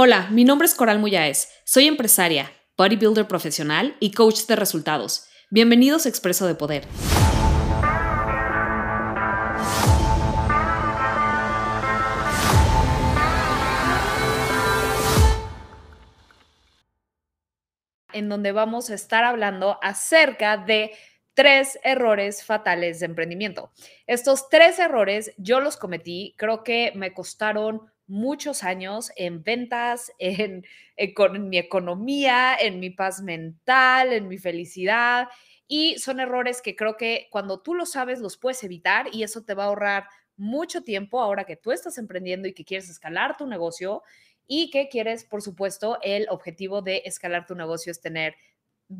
[0.00, 1.48] Hola, mi nombre es Coral Muyáez.
[1.64, 5.26] Soy empresaria, bodybuilder profesional y coach de resultados.
[5.50, 6.86] Bienvenidos a Expreso de Poder.
[18.12, 20.92] En donde vamos a estar hablando acerca de
[21.34, 23.72] tres errores fatales de emprendimiento.
[24.06, 30.64] Estos tres errores yo los cometí, creo que me costaron muchos años en ventas, en,
[31.48, 35.28] mi economía, en mi paz mental, en mi felicidad.
[35.68, 39.44] Y son errores que creo que cuando tú lo sabes los puedes evitar y eso
[39.44, 40.04] te va a ahorrar
[40.36, 44.02] mucho tiempo ahora que tú estás emprendiendo y que quieres escalar tu negocio
[44.46, 48.34] y que quieres, por supuesto, el objetivo de escalar tu negocio es tener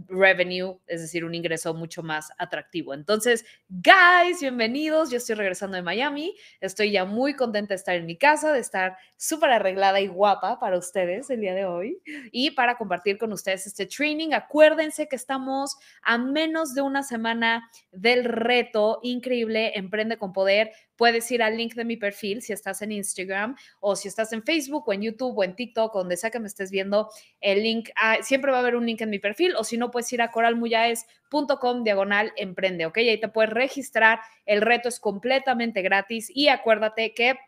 [0.08, 2.94] revenue, es decir, un ingreso mucho más atractivo.
[2.94, 5.10] Entonces, guys, bienvenidos.
[5.10, 6.34] Yo estoy regresando de Miami.
[6.60, 10.58] Estoy ya muy contenta de estar en mi casa, de estar súper arreglada y guapa
[10.60, 12.00] para ustedes el día de hoy
[12.32, 14.32] y para compartir con ustedes este training.
[14.32, 21.30] Acuérdense que estamos a menos de una semana del reto increíble Emprende con Poder puedes
[21.30, 24.86] ir al link de mi perfil si estás en Instagram o si estás en Facebook
[24.86, 27.08] o en YouTube o en TikTok, donde sea que me estés viendo,
[27.40, 29.90] el link, ah, siempre va a haber un link en mi perfil o si no,
[29.90, 32.98] puedes ir a coralmuyaes.com diagonal emprende, ¿ok?
[32.98, 37.38] ahí te puedes registrar, el reto es completamente gratis y acuérdate que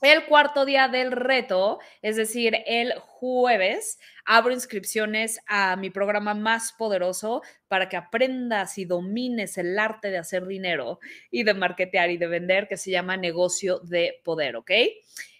[0.00, 6.72] el cuarto día del reto, es decir, el jueves, abro inscripciones a mi programa más
[6.72, 12.16] poderoso para que aprendas y domines el arte de hacer dinero y de marketear y
[12.16, 14.70] de vender, que se llama Negocio de Poder, ¿ok?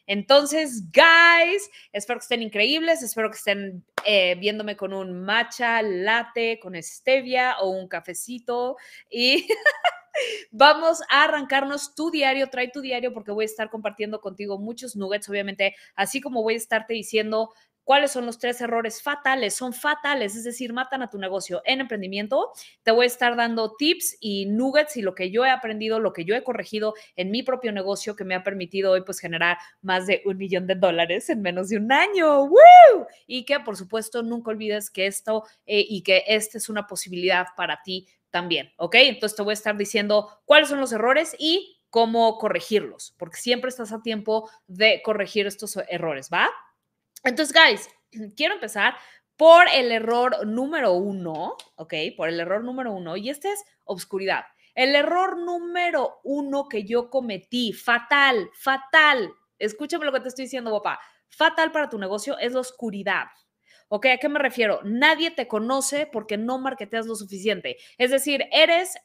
[0.07, 6.59] Entonces, guys, espero que estén increíbles, espero que estén eh, viéndome con un matcha, latte,
[6.61, 8.77] con stevia o un cafecito
[9.09, 9.47] y...
[10.51, 14.97] Vamos a arrancarnos tu diario, trae tu diario porque voy a estar compartiendo contigo muchos
[14.97, 17.51] nuggets, obviamente, así como voy a estarte diciendo
[17.91, 21.81] cuáles son los tres errores fatales, son fatales, es decir, matan a tu negocio en
[21.81, 22.53] emprendimiento.
[22.85, 26.13] Te voy a estar dando tips y nuggets y lo que yo he aprendido, lo
[26.13, 29.59] que yo he corregido en mi propio negocio que me ha permitido hoy pues generar
[29.83, 32.49] más de un millón de dólares en menos de un año.
[33.27, 37.47] Y que por supuesto nunca olvides que esto eh, y que esta es una posibilidad
[37.57, 38.95] para ti también, ¿ok?
[38.97, 43.69] Entonces te voy a estar diciendo cuáles son los errores y cómo corregirlos, porque siempre
[43.69, 46.49] estás a tiempo de corregir estos errores, ¿va?
[47.25, 47.89] Entonces, guys,
[48.37, 48.95] quiero empezar
[49.37, 51.95] por el error número uno, ¿ok?
[52.17, 54.45] Por el error número uno, y este es obscuridad.
[54.75, 60.71] El error número uno que yo cometí, fatal, fatal, escúchame lo que te estoy diciendo,
[60.71, 63.25] papá, fatal para tu negocio es la oscuridad.
[63.93, 64.07] ¿Ok?
[64.07, 64.81] ¿A qué me refiero?
[64.85, 67.77] Nadie te conoce porque no marketeas lo suficiente.
[67.99, 68.97] Es decir, eres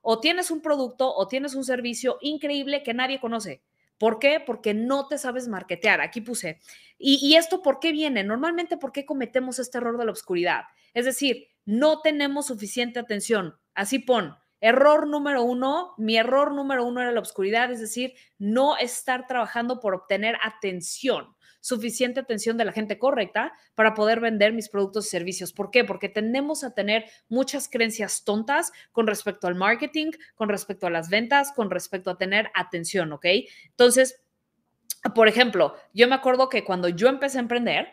[0.00, 3.62] o tienes un producto o tienes un servicio increíble que nadie conoce.
[3.98, 4.42] ¿Por qué?
[4.44, 6.00] Porque no te sabes marketear.
[6.00, 6.58] Aquí puse.
[6.98, 8.24] ¿Y, esto por qué viene?
[8.24, 10.62] Normalmente, ¿por qué cometemos este error de la oscuridad?
[10.92, 13.56] Es decir, no tenemos suficiente atención.
[13.74, 14.34] Así pon.
[14.60, 19.78] Error número uno, mi error número uno era la oscuridad, es decir, no estar trabajando
[19.78, 25.10] por obtener atención suficiente atención de la gente correcta para poder vender mis productos y
[25.10, 25.54] servicios.
[25.54, 25.84] ¿Por qué?
[25.84, 31.08] Porque tendemos a tener muchas creencias tontas con respecto al marketing, con respecto a las
[31.08, 33.26] ventas, con respecto a tener atención, ¿ok?
[33.70, 34.20] Entonces,
[35.14, 37.88] por ejemplo, yo me acuerdo que cuando yo empecé a emprender,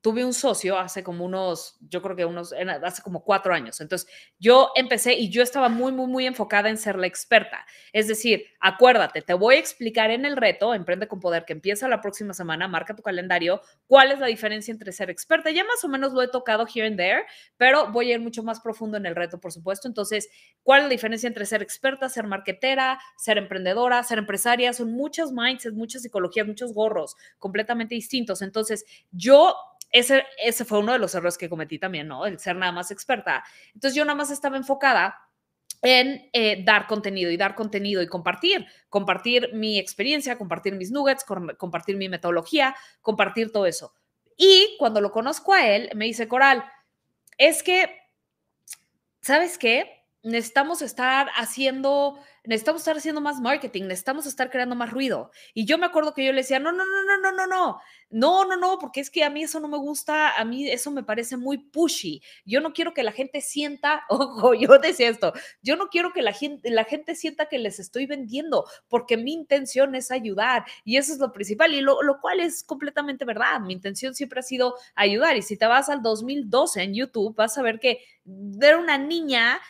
[0.00, 2.54] tuve un socio hace como unos, yo creo que unos,
[2.84, 3.80] hace como cuatro años.
[3.80, 7.66] Entonces, yo empecé y yo estaba muy, muy, muy enfocada en ser la experta.
[7.92, 11.88] Es decir, acuérdate, te voy a explicar en el reto, Emprende con Poder, que empieza
[11.88, 15.50] la próxima semana, marca tu calendario, cuál es la diferencia entre ser experta.
[15.50, 17.24] Ya más o menos lo he tocado here and there,
[17.56, 19.88] pero voy a ir mucho más profundo en el reto, por supuesto.
[19.88, 20.28] Entonces,
[20.62, 24.72] ¿cuál es la diferencia entre ser experta, ser marketera, ser emprendedora, ser empresaria?
[24.72, 28.42] Son muchos mindsets, muchas psicologías, muchos gorros completamente distintos.
[28.42, 29.54] Entonces, yo
[29.90, 32.26] ese, ese fue uno de los errores que cometí también, ¿no?
[32.26, 33.44] El ser nada más experta.
[33.74, 35.16] Entonces yo nada más estaba enfocada
[35.82, 41.24] en eh, dar contenido y dar contenido y compartir, compartir mi experiencia, compartir mis nuggets,
[41.56, 43.94] compartir mi metodología, compartir todo eso.
[44.36, 46.64] Y cuando lo conozco a él, me dice, Coral,
[47.38, 47.96] es que,
[49.20, 49.97] ¿sabes qué?
[50.22, 52.18] Necesitamos estar haciendo
[52.48, 55.30] necesitamos estar haciendo más marketing, necesitamos estar creando más ruido.
[55.52, 57.78] Y yo me acuerdo que yo le decía, no, no, no, no, no, no, no,
[58.08, 60.90] no, no, no, porque es que a mí eso no me gusta, a mí eso
[60.90, 62.22] me parece muy pushy.
[62.46, 66.22] Yo no quiero que la gente sienta, ojo, yo decía esto, yo no quiero que
[66.22, 70.96] la gente, la gente sienta que les estoy vendiendo, porque mi intención es ayudar y
[70.96, 73.60] eso es lo principal, y lo, lo cual es completamente verdad.
[73.60, 75.36] Mi intención siempre ha sido ayudar.
[75.36, 78.00] Y si te vas al 2012 en YouTube, vas a ver que
[78.60, 79.60] era una niña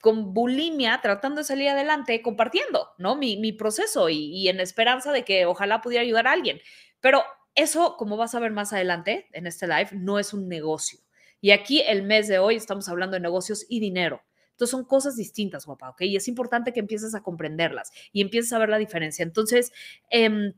[0.00, 3.16] con bulimia, tratando de salir adelante, compartiendo, ¿no?
[3.16, 6.60] Mi, proceso y, en esperanza de que ojalá pudiera ayudar a alguien.
[7.00, 11.00] Pero eso, como vas a ver más adelante en este live, no es un negocio.
[11.40, 14.22] Y aquí el mes de hoy estamos hablando de negocios y dinero.
[14.50, 16.02] Entonces son cosas distintas, guapa, ¿ok?
[16.02, 19.22] Y es importante que empieces a comprenderlas y empieces a ver la diferencia.
[19.22, 19.72] Entonces,
[20.10, 20.54] eh,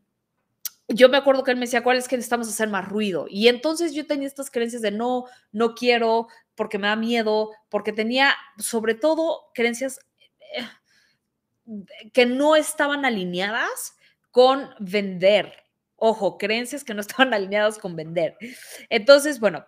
[0.89, 3.27] yo me acuerdo que él me decía, ¿cuál es que necesitamos hacer más ruido?
[3.29, 6.29] Y entonces yo tenía estas creencias de no, no quiero,
[6.59, 10.01] porque me da miedo, porque tenía sobre todo creencias
[10.57, 10.69] eh,
[12.13, 13.97] que no estaban alineadas
[14.33, 15.65] con vender.
[15.95, 18.37] Ojo, creencias que no estaban alineadas con vender.
[18.91, 19.65] Entonces, bueno,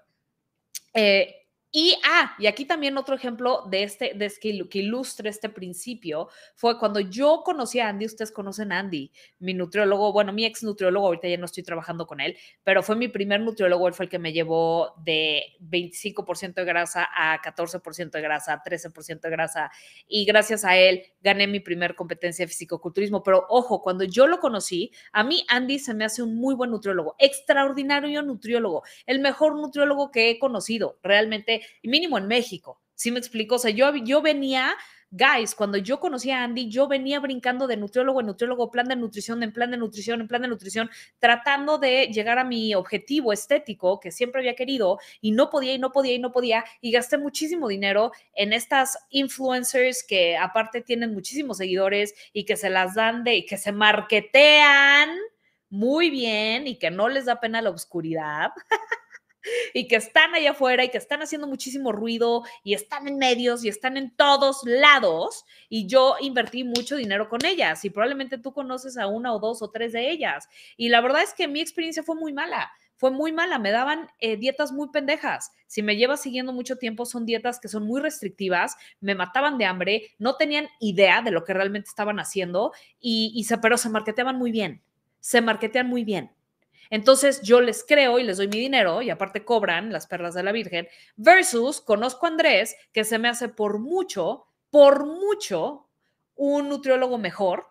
[0.92, 1.39] eh,
[1.72, 6.28] y, ah, y aquí también otro ejemplo de este, de este, que ilustre este principio
[6.56, 10.64] fue cuando yo conocí a Andy, ustedes conocen a Andy, mi nutriólogo, bueno, mi ex
[10.64, 14.06] nutriólogo, ahorita ya no estoy trabajando con él, pero fue mi primer nutriólogo, él fue
[14.06, 19.70] el que me llevó de 25% de grasa a 14% de grasa, 13% de grasa,
[20.08, 24.40] y gracias a él gané mi primer competencia de fisicoculturismo, pero ojo, cuando yo lo
[24.40, 29.54] conocí, a mí Andy se me hace un muy buen nutriólogo, extraordinario nutriólogo, el mejor
[29.54, 32.80] nutriólogo que he conocido, realmente y mínimo en México.
[32.94, 33.54] ¿Sí me explico?
[33.54, 34.74] O sea, yo, yo venía,
[35.10, 38.96] guys, cuando yo conocí a Andy, yo venía brincando de nutriólogo en nutriólogo, plan de
[38.96, 43.32] nutrición, en plan de nutrición, en plan de nutrición, tratando de llegar a mi objetivo
[43.32, 46.90] estético que siempre había querido y no podía y no podía y no podía y
[46.90, 52.94] gasté muchísimo dinero en estas influencers que aparte tienen muchísimos seguidores y que se las
[52.94, 55.08] dan de que se marketean
[55.70, 58.50] muy bien y que no les da pena la oscuridad.
[59.74, 63.64] y que están allá afuera y que están haciendo muchísimo ruido y están en medios
[63.64, 68.52] y están en todos lados y yo invertí mucho dinero con ellas y probablemente tú
[68.52, 71.60] conoces a una o dos o tres de ellas y la verdad es que mi
[71.60, 72.70] experiencia fue muy mala.
[73.00, 75.52] Fue muy mala, me daban eh, dietas muy pendejas.
[75.66, 79.64] Si me llevas siguiendo mucho tiempo, son dietas que son muy restrictivas, me mataban de
[79.64, 84.36] hambre, no tenían idea de lo que realmente estaban haciendo y, y pero se marketeaban
[84.36, 84.82] muy bien.
[85.18, 86.30] Se marketean muy bien.
[86.90, 90.42] Entonces yo les creo y les doy mi dinero y aparte cobran las perlas de
[90.42, 95.88] la Virgen, versus conozco a Andrés, que se me hace por mucho, por mucho,
[96.34, 97.66] un nutriólogo mejor,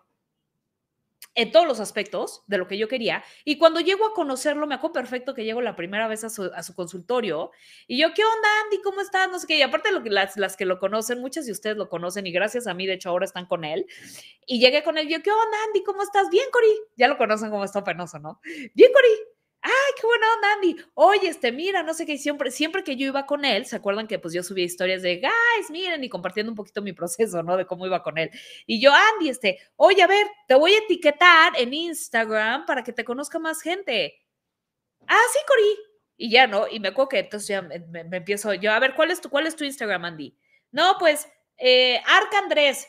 [1.34, 3.22] en todos los aspectos de lo que yo quería.
[3.44, 6.74] Y cuando llego a conocerlo, me acuerdo perfecto que llego la primera vez a su,
[6.74, 7.50] consultorio
[7.86, 8.82] y yo, ¿qué onda, Andy?
[8.82, 9.30] ¿Cómo estás?
[9.30, 9.58] No sé qué.
[9.58, 12.74] Y aparte, las, las que lo conocen, muchas de ustedes lo conocen y gracias a
[12.74, 13.86] mí, de hecho, ahora están con él.
[14.46, 15.84] Y llegué con él, yo, ¿qué onda, Andy?
[15.84, 16.30] ¿Cómo estás?
[16.30, 16.74] Bien, Cori.
[16.96, 18.40] Ya lo conocen como está penoso, ¿no?
[18.74, 19.29] Bien, Cori
[19.62, 20.76] ay, qué buena onda, Andy.
[20.94, 24.06] Oye, este, mira, no sé qué, siempre, siempre que yo iba con él, ¿se acuerdan
[24.06, 27.56] que pues yo subía historias de, guys, miren, y compartiendo un poquito mi proceso, ¿no?
[27.56, 28.30] De cómo iba con él.
[28.66, 32.92] Y yo, Andy, este, oye, a ver, te voy a etiquetar en Instagram para que
[32.92, 34.22] te conozca más gente.
[35.06, 35.78] Ah, sí, Cori.
[36.16, 36.68] Y ya, ¿no?
[36.68, 39.46] Y me acuerdo que entonces ya me, empiezo yo, a ver, ¿cuál es tu, cuál
[39.46, 40.36] es tu Instagram, Andy?
[40.70, 42.88] No, pues, eh, Arca Andrés.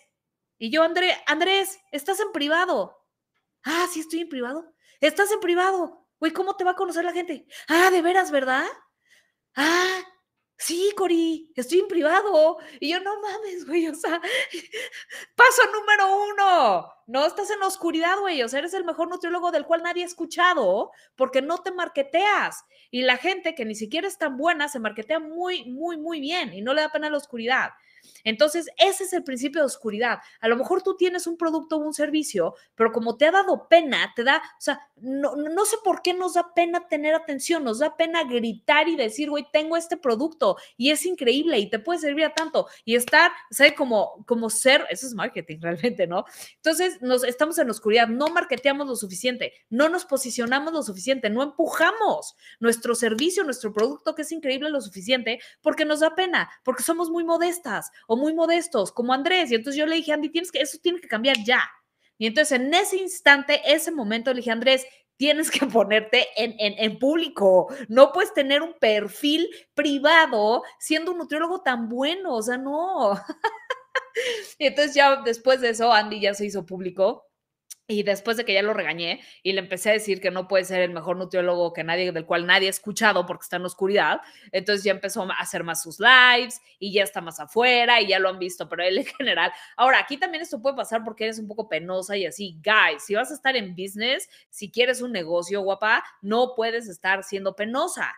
[0.58, 3.06] Y yo, André, Andrés, estás en privado.
[3.64, 4.74] Ah, sí, estoy en privado.
[5.00, 6.01] Estás en privado.
[6.22, 7.48] Güey, ¿cómo te va a conocer la gente?
[7.68, 8.68] Ah, de veras, ¿verdad?
[9.56, 10.04] Ah,
[10.56, 12.60] sí, Cori, estoy en privado.
[12.80, 14.22] Y yo, no mames, güey, o sea,
[15.36, 16.94] paso número uno.
[17.08, 18.44] No estás en la oscuridad, güey.
[18.44, 22.66] O sea, eres el mejor nutriólogo del cual nadie ha escuchado porque no te marqueteas.
[22.92, 26.54] Y la gente que ni siquiera es tan buena se marquetea muy, muy, muy bien
[26.54, 27.72] y no le da pena la oscuridad.
[28.24, 30.20] Entonces, ese es el principio de oscuridad.
[30.40, 33.68] A lo mejor tú tienes un producto o un servicio, pero como te ha dado
[33.68, 37.64] pena, te da, o sea, no, no sé por qué nos da pena tener atención,
[37.64, 41.80] nos da pena gritar y decir, güey, tengo este producto y es increíble y te
[41.80, 43.74] puede servir a tanto y estar, ¿sabes?
[43.74, 46.26] Como, como ser, eso es marketing realmente, ¿no?
[46.58, 51.44] Entonces, nos estamos en oscuridad, no marketeamos lo suficiente, no nos posicionamos lo suficiente, no
[51.44, 56.84] empujamos nuestro servicio, nuestro producto que es increíble lo suficiente porque nos da pena, porque
[56.84, 59.52] somos muy modestas o muy modestos, como Andrés.
[59.52, 61.64] Y entonces yo le dije, Andy, tienes que, eso tiene que cambiar ya.
[62.18, 66.74] Y entonces en ese instante, ese momento, le dije, Andrés, tienes que ponerte en, en,
[66.78, 67.74] en, público.
[67.88, 72.36] No puedes tener un perfil privado siendo un nutriólogo tan bueno.
[72.36, 73.14] O sea, no.
[74.60, 77.31] y entonces ya después de eso, Andy ya se hizo público
[77.92, 80.64] y después de que ya lo regañé y le empecé a decir que no puede
[80.64, 84.22] ser el mejor nutriólogo que nadie, del cual nadie ha escuchado porque está en oscuridad,
[84.52, 88.20] entonces ya empezó a hacer más sus lives y ya está más afuera y ya
[88.20, 89.52] lo han visto, pero él en general.
[89.76, 93.16] Ahora, aquí también esto puede pasar porque eres un poco penosa y así, guys, si
[93.16, 98.14] vas a estar en business, si quieres un negocio, guapa, no puedes estar siendo penosa.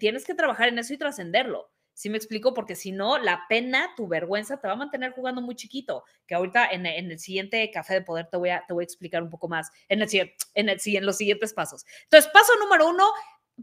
[0.00, 1.70] tienes que trabajar en eso y trascenderlo.
[2.02, 2.52] ¿Sí me explico?
[2.52, 6.34] Porque si no, la pena, tu vergüenza te va a mantener jugando muy chiquito, que
[6.34, 9.30] ahorita en, el siguiente Café de Poder te voy, a, te voy a explicar un
[9.30, 10.08] poco más en, el,
[10.54, 11.84] en, el, en los siguientes pasos.
[12.02, 13.08] Entonces, paso número uno,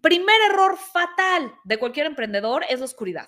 [0.02, 3.26] primer error fatal de cualquier emprendedor es la oscuridad.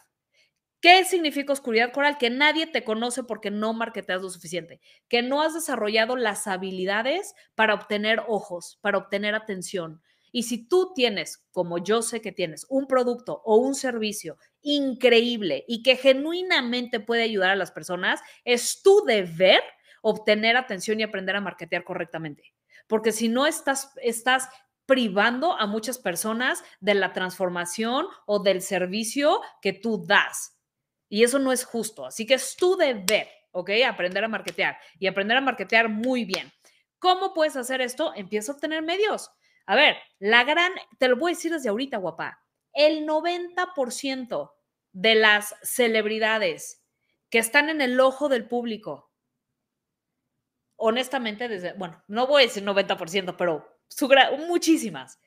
[0.79, 2.17] ¿Qué significa oscuridad coral?
[2.17, 7.35] Que nadie te conoce porque no marketeas lo suficiente, que no has desarrollado las habilidades
[7.55, 10.01] para obtener ojos, para obtener atención,
[10.31, 15.65] Y si tú tienes, como yo sé que tienes, un producto o un servicio increíble
[15.67, 19.61] y que genuinamente puede ayudar a las personas, es tu deber
[20.01, 22.53] obtener atención y aprender a marketear correctamente.
[22.87, 24.49] Porque si no estás, estás
[24.85, 30.57] privando a muchas personas de la transformación o del servicio que tú das.
[31.07, 32.05] Y eso no es justo.
[32.05, 33.69] Así que es tu deber, ¿ok?
[33.87, 36.51] Aprender a marketear y aprender a marketear muy bien.
[36.99, 38.13] ¿Cómo puedes hacer esto?
[38.15, 39.29] Empieza a obtener medios.
[39.65, 44.51] A ver, la gran, te lo voy a decir desde ahorita, guapa, el 90%
[44.93, 46.83] de las celebridades
[47.29, 49.11] que están en el ojo del público,
[50.75, 53.67] honestamente, desde, bueno, no voy a decir 90%, pero
[54.47, 55.19] muchísimas,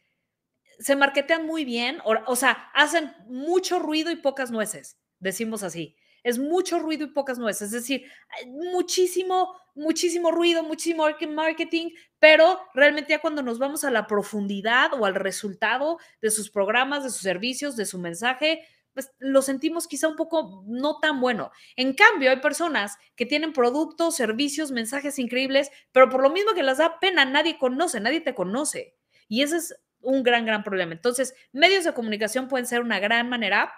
[0.79, 5.97] se marketean muy bien, o, o sea, hacen mucho ruido y pocas nueces, decimos así
[6.25, 8.11] es mucho ruido y pocas nueces, es decir,
[8.49, 15.05] muchísimo, muchísimo ruido, muchísimo marketing, pero realmente ya cuando nos vamos a la profundidad o
[15.05, 20.09] al resultado de sus programas, de sus servicios, de su mensaje, pues lo sentimos quizá
[20.09, 21.51] un poco no tan bueno.
[21.77, 26.63] En cambio, hay personas que tienen productos, servicios, mensajes increíbles, pero por lo mismo que
[26.63, 28.97] las da pena, nadie conoce, nadie te conoce.
[29.29, 30.93] Y ese es un gran, gran problema.
[30.93, 33.73] Entonces, medios de comunicación pueden ser una gran manera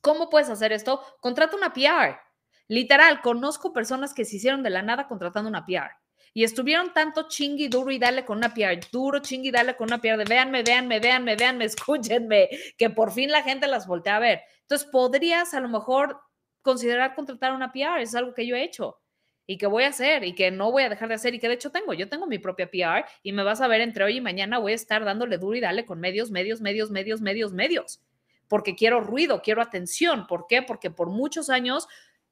[0.00, 1.02] ¿Cómo puedes hacer esto?
[1.20, 2.18] Contrata una PR.
[2.68, 5.90] Literal, conozco personas que se hicieron de la nada contratando una PR.
[6.32, 10.00] Y estuvieron tanto chingui duro y dale con una PR, duro chingui dale con una
[10.00, 14.20] PR de véanme, véanme, véanme, véanme, escúchenme, que por fin la gente las voltea a
[14.20, 14.42] ver.
[14.62, 16.20] Entonces, podrías a lo mejor
[16.62, 19.00] considerar contratar una PR, es algo que yo he hecho
[19.46, 21.48] y que voy a hacer y que no voy a dejar de hacer y que
[21.48, 21.92] de hecho tengo.
[21.92, 24.72] Yo tengo mi propia PR y me vas a ver entre hoy y mañana voy
[24.72, 28.00] a estar dándole duro y dale con medios, medios, medios, medios, medios, medios
[28.50, 30.26] porque quiero ruido, quiero atención.
[30.26, 30.60] ¿Por qué?
[30.60, 31.86] Porque por muchos años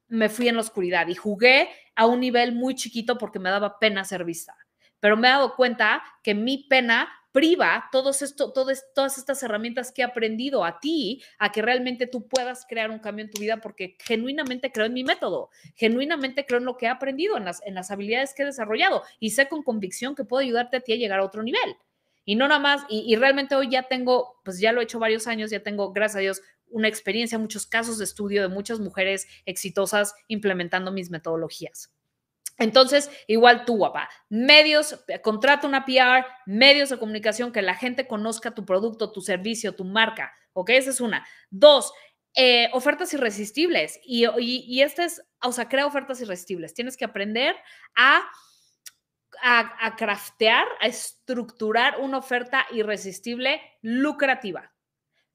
[0.08, 3.78] me fui en la oscuridad y jugué a un nivel muy chiquito porque me daba
[3.78, 4.56] pena ser vista.
[4.98, 8.82] Pero me he dado cuenta que mi pena priva todos esto, todas,
[9.16, 13.24] estas herramientas que he aprendido a ti, a que realmente tú puedas crear un cambio
[13.24, 16.88] en tu vida, porque genuinamente creo en mi método, genuinamente creo en lo que he
[16.88, 20.42] aprendido, en las, en las habilidades que he desarrollado y sé con convicción que puedo
[20.42, 21.76] ayudarte a ti a llegar a otro nivel.
[22.28, 25.26] Y no nada más, y, realmente hoy ya tengo, pues ya lo he hecho varios
[25.26, 29.26] años, ya tengo, gracias a Dios, una experiencia, muchos casos de estudio de muchas mujeres
[29.46, 31.90] exitosas implementando mis metodologías.
[32.58, 38.54] Entonces, igual tú, guapa, medios, contrata una PR, medios de comunicación, que la gente conozca
[38.54, 40.68] tu producto, tu servicio, tu marca, ¿ok?
[40.68, 41.26] Esa es una.
[41.48, 41.94] Dos,
[42.34, 44.00] eh, ofertas irresistibles.
[44.04, 46.74] Y, y, y este es, o sea, crea ofertas irresistibles.
[46.74, 47.56] Tienes que aprender
[47.96, 48.22] a
[49.42, 54.72] a, craftear, a estructurar una oferta irresistible lucrativa.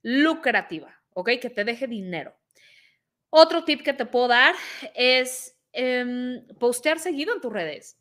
[0.02, 1.32] Lucrativa, ¿ok?
[1.42, 2.36] Que te deje dinero.
[3.30, 4.56] Otro tip que te puedo dar
[4.94, 7.98] es em, postear seguido en tus redes.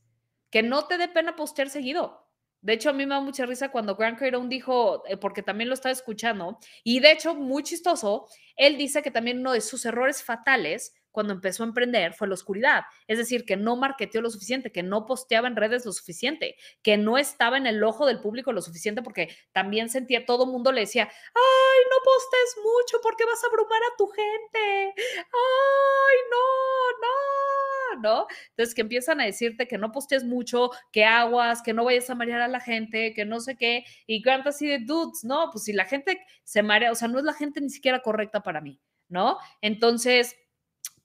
[0.51, 2.23] Que no te dé pena postear seguido.
[2.61, 5.69] De hecho, a mí me da mucha risa cuando Grant Cardone dijo, eh, porque también
[5.69, 9.85] lo estaba escuchando, y de hecho, muy chistoso, él dice que también uno de sus
[9.85, 12.83] errores fatales cuando empezó a emprender fue la oscuridad.
[13.07, 16.97] Es decir, que no marketeó lo suficiente, que no posteaba en redes lo suficiente, que
[16.97, 20.81] no estaba en el ojo del público lo suficiente porque también sentía, todo mundo le
[20.81, 24.95] decía, ay, no postes mucho porque vas a abrumar a tu gente.
[25.17, 28.27] Ay, no, no, ¿no?
[28.51, 32.15] Entonces que empiezan a decirte que no postes mucho, que aguas, que no vayas a
[32.15, 33.85] marear a la gente, que no sé qué.
[34.07, 37.19] Y Grant así de dudes, no, pues si la gente se marea, o sea, no
[37.19, 39.39] es la gente ni siquiera correcta para mí, ¿no?
[39.61, 40.37] Entonces,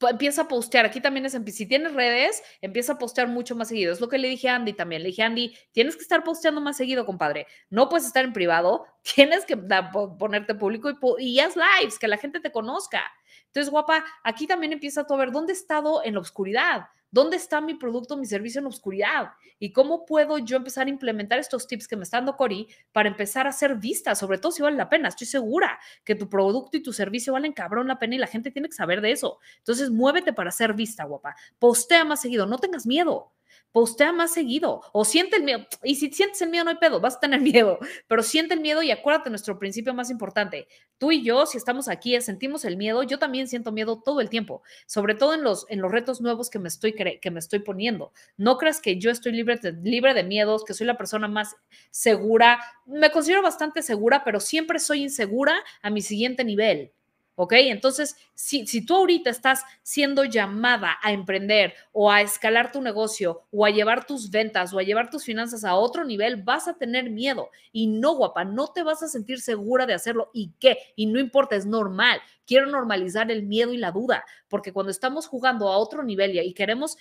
[0.01, 0.85] empieza a postear.
[0.85, 3.91] Aquí también es, si tienes redes, empieza a postear mucho más seguido.
[3.91, 5.01] Es lo que le dije a Andy también.
[5.01, 7.47] Le dije, Andy, tienes que estar posteando más seguido, compadre.
[7.69, 12.17] No puedes estar en privado, tienes que ponerte público y, y haz lives, que la
[12.17, 13.01] gente te conozca.
[13.47, 16.87] Entonces, guapa, aquí también empieza a ver dónde he estado en la oscuridad.
[17.09, 19.31] ¿Dónde está mi producto, mi servicio en oscuridad?
[19.59, 23.09] ¿Y cómo puedo yo empezar a implementar estos tips que me está dando Cori para
[23.09, 25.09] empezar a ser vista, sobre todo si vale la pena?
[25.09, 28.51] Estoy segura que tu producto y tu servicio valen cabrón la pena y la gente
[28.51, 29.39] tiene que saber de eso.
[29.59, 31.35] Entonces, muévete para ser vista, guapa.
[31.59, 33.31] Postea más seguido, no tengas miedo
[33.71, 35.67] postea más seguido o siente el miedo.
[35.83, 38.59] Y si sientes el miedo, no hay pedo, vas a tener miedo, pero siente el
[38.59, 40.67] miedo y acuérdate nuestro principio más importante.
[40.97, 44.29] Tú y yo, si estamos aquí, sentimos el miedo, yo también siento miedo todo el
[44.29, 47.59] tiempo, sobre todo en los, en los retos nuevos que me, estoy que me estoy
[47.59, 48.13] poniendo.
[48.35, 51.55] No creas que yo estoy libre de, libre de miedos, que soy la persona más
[51.91, 52.59] segura.
[52.85, 56.93] Me considero bastante segura, pero siempre soy insegura a mi siguiente nivel.
[57.39, 57.53] ¿Ok?
[57.53, 63.43] Entonces, si, si, tú ahorita estás siendo llamada a emprender o a escalar tu negocio
[63.51, 66.79] o a llevar tus ventas o a llevar tus finanzas a otro nivel, vas a
[66.79, 67.51] tener miedo.
[67.71, 70.31] Y no, guapa, no te vas a sentir segura de hacerlo.
[70.33, 70.79] ¿Y qué?
[70.95, 72.19] Y no importa, es normal.
[72.47, 76.53] Quiero normalizar el miedo y la duda, porque cuando estamos jugando a otro nivel y,
[76.55, 76.97] queremos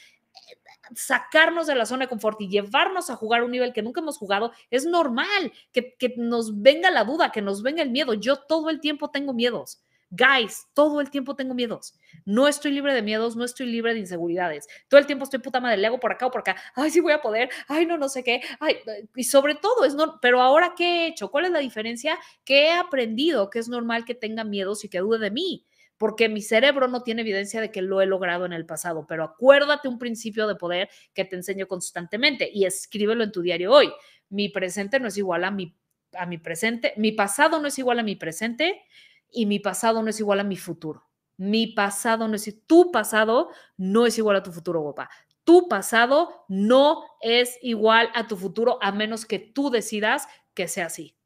[0.95, 4.19] sacarnos de la zona de confort y llevarnos a jugar un nivel que nunca hemos
[4.19, 8.13] jugado, es normal que, que nos venga la duda, que nos venga el miedo.
[8.13, 9.81] Yo todo el tiempo tengo miedos.
[10.11, 11.99] Guys, todo el tiempo tengo miedos.
[12.25, 14.69] No estoy libre de miedos, no estoy libre de inseguridades.
[14.89, 16.57] Todo el tiempo estoy puta madre, le por acá o por acá.
[16.75, 17.51] Ay, sí voy a poder.
[17.67, 18.41] Ay, no, no sé qué.
[18.61, 18.77] Ay,
[19.17, 21.31] y sobre todo es no, pero ahora qué he hecho?
[21.31, 22.19] ¿Cuál es la diferencia?
[22.45, 25.67] Que he aprendido que es normal que tenga miedos y que dude de mí
[25.99, 29.25] porque mi cerebro no tiene evidencia de que lo he logrado en el pasado, pero
[29.25, 33.91] acuérdate un principio de poder que te enseño constantemente y escríbelo en tu diario hoy.
[34.29, 35.75] Mi presente no es igual a mi,
[36.13, 38.83] a mi presente, mi pasado no es igual a mi presente
[39.31, 41.05] y mi pasado no es igual a mi futuro.
[41.37, 45.11] Mi pasado no es tu pasado no es igual a tu futuro, guapa.
[45.45, 50.87] Tu pasado no es igual a tu futuro a menos que tú decidas que sea
[50.87, 51.17] así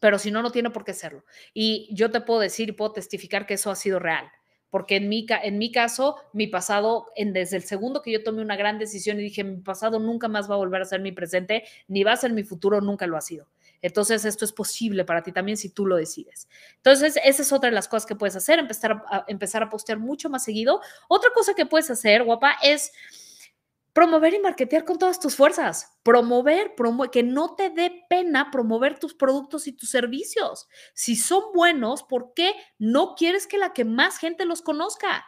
[0.00, 1.24] pero si no, no tiene por qué serlo.
[1.54, 4.30] Y yo te puedo decir y puedo testificar que eso ha sido real,
[4.70, 8.42] porque en mi, en mi caso, mi pasado, en, desde el segundo que yo tomé
[8.42, 11.12] una gran decisión y dije, mi pasado nunca más va a volver a ser mi
[11.12, 13.48] presente, ni va a ser mi futuro, nunca lo ha sido.
[13.82, 16.48] Entonces, esto es posible para ti también si tú lo decides.
[16.76, 19.98] Entonces, esa es otra de las cosas que puedes hacer, empezar a, empezar a postear
[19.98, 20.80] mucho más seguido.
[21.08, 22.92] Otra cosa que puedes hacer, guapa, es
[23.96, 25.98] promover y marketear con todas tus fuerzas.
[26.02, 26.74] Promover,
[27.10, 30.68] que no te dé pena promover tus productos y tus servicios.
[30.92, 35.24] Si son buenos, ¿por qué no quieres que la que más gente los conozca?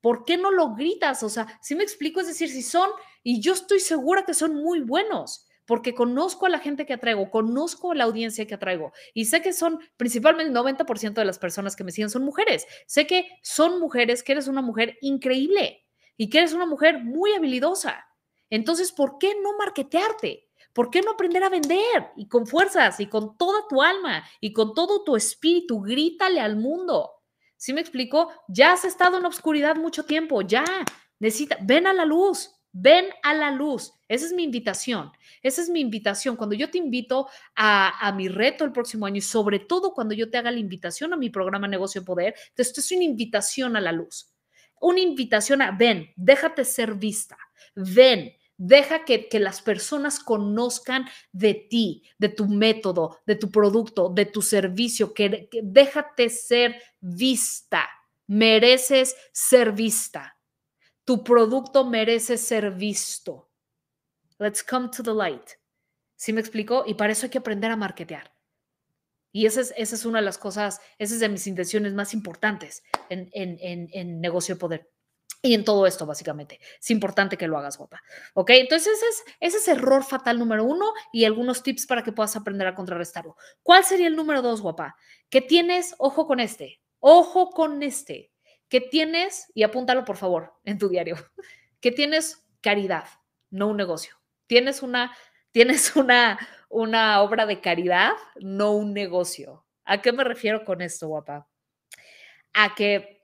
[0.00, 1.24] ¿Por qué no lo gritas?
[1.24, 2.88] O sea, si me explico, es decir, si son,
[3.24, 7.30] y yo estoy segura que son muy buenos, porque conozco a la gente que atraigo,
[7.30, 11.38] conozco a la audiencia que atraigo y sé que son principalmente el 90% de las
[11.38, 12.66] personas que me siguen son mujeres.
[12.86, 15.84] Sé que son mujeres, que eres una mujer increíble
[16.16, 18.06] y que eres una mujer muy habilidosa.
[18.48, 20.48] Entonces, ¿por qué no marketearte?
[20.72, 22.12] ¿Por qué no aprender a vender?
[22.16, 26.56] Y con fuerzas y con toda tu alma y con todo tu espíritu, grítale al
[26.56, 27.10] mundo.
[27.58, 28.32] ¿Sí me explico?
[28.48, 30.64] Ya has estado en la mucho tiempo, ya.
[31.18, 33.92] Necesita, ven a la luz, ven a la luz.
[34.08, 35.10] Esa es mi invitación.
[35.42, 36.36] Esa es mi invitación.
[36.36, 40.30] Cuando yo te invito a, mi reto el próximo año y sobre todo cuando yo
[40.30, 43.92] te haga la invitación a mi programa Negocio Poder, esto es una invitación a la
[43.92, 44.32] luz
[44.80, 47.36] una invitación a, ven, déjate ser vista,
[47.74, 54.26] ven, deja que, las personas conozcan de ti, de tu método, de tu producto, de
[54.26, 57.88] tu servicio, que déjate ser vista,
[58.26, 60.37] mereces ser vista.
[61.08, 63.48] Tu producto merece ser visto.
[64.38, 65.52] Let's come to the light.
[66.16, 66.84] ¿Sí me explico?
[66.86, 68.30] Y para eso hay que aprender a marketear.
[69.32, 72.12] Y esa es, esa es una de las cosas, esa es de mis intenciones más
[72.12, 74.90] importantes en, en, en, negocio de poder.
[75.40, 76.60] Y en todo esto, básicamente.
[76.78, 78.02] Es importante que lo hagas, guapa.
[78.34, 78.50] ¿Ok?
[78.50, 82.36] Entonces, ese es, ese es error fatal número uno y algunos tips para que puedas
[82.36, 83.34] aprender a contrarrestarlo.
[83.62, 84.94] ¿Cuál sería el número dos, guapa?
[85.30, 88.30] Que tienes, ojo con este, ojo con este,
[88.68, 91.16] que tienes, y apúntalo por favor en tu diario,
[91.80, 93.04] que tienes caridad,
[93.50, 94.14] no un negocio.
[94.46, 95.16] Tienes una,
[95.50, 99.64] tienes una, una obra de caridad, no un negocio.
[99.84, 101.48] ¿A qué me refiero con esto, guapa?
[102.52, 103.18] A que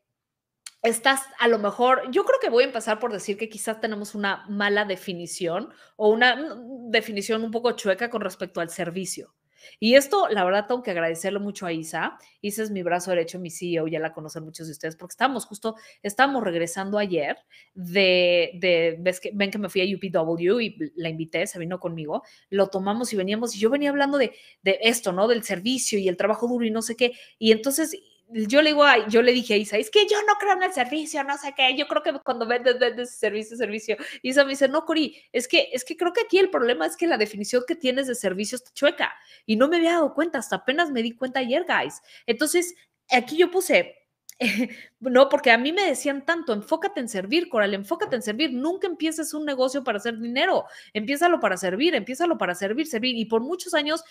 [0.82, 4.14] estás a lo mejor, yo creo que voy a empezar por decir que quizás tenemos
[4.14, 9.34] una mala definición o una mm, definición un poco chueca con respecto al servicio.
[9.80, 12.18] Y esto, la verdad, tengo que agradecerlo mucho a Isa.
[12.40, 15.46] Isa es mi brazo derecho, mi CEO, ya la conocen muchos de ustedes, porque estábamos
[15.46, 17.36] justo, estábamos regresando ayer
[17.74, 22.22] de, ves que, ven que me fui a UPW y la invité, se vino conmigo,
[22.50, 25.28] lo tomamos y veníamos, y yo venía hablando de, de esto, ¿no?
[25.28, 27.12] Del servicio y el trabajo duro y no sé qué.
[27.38, 27.96] Y entonces
[28.28, 30.72] yo le digo, yo le dije a Isa, es que yo no creo en el
[30.72, 33.96] servicio, no sé qué, yo creo que cuando vendes, vendes servicio, servicio.
[34.22, 36.96] Isa me dice, no, Cori, es que, es que creo que aquí el problema es
[36.96, 39.14] que la definición que tienes de servicio está chueca
[39.46, 42.00] y no me había dado cuenta, hasta apenas me di cuenta ayer, guys.
[42.26, 42.74] Entonces,
[43.10, 43.94] aquí yo puse,
[45.10, 48.86] no, porque a mí me decían tanto, enfócate en servir, Coral, enfócate en servir, nunca
[48.86, 53.16] empieces un negocio para hacer dinero, empiézalo para servir, empiézalo para servir, servir.
[53.16, 54.04] Y por muchos años,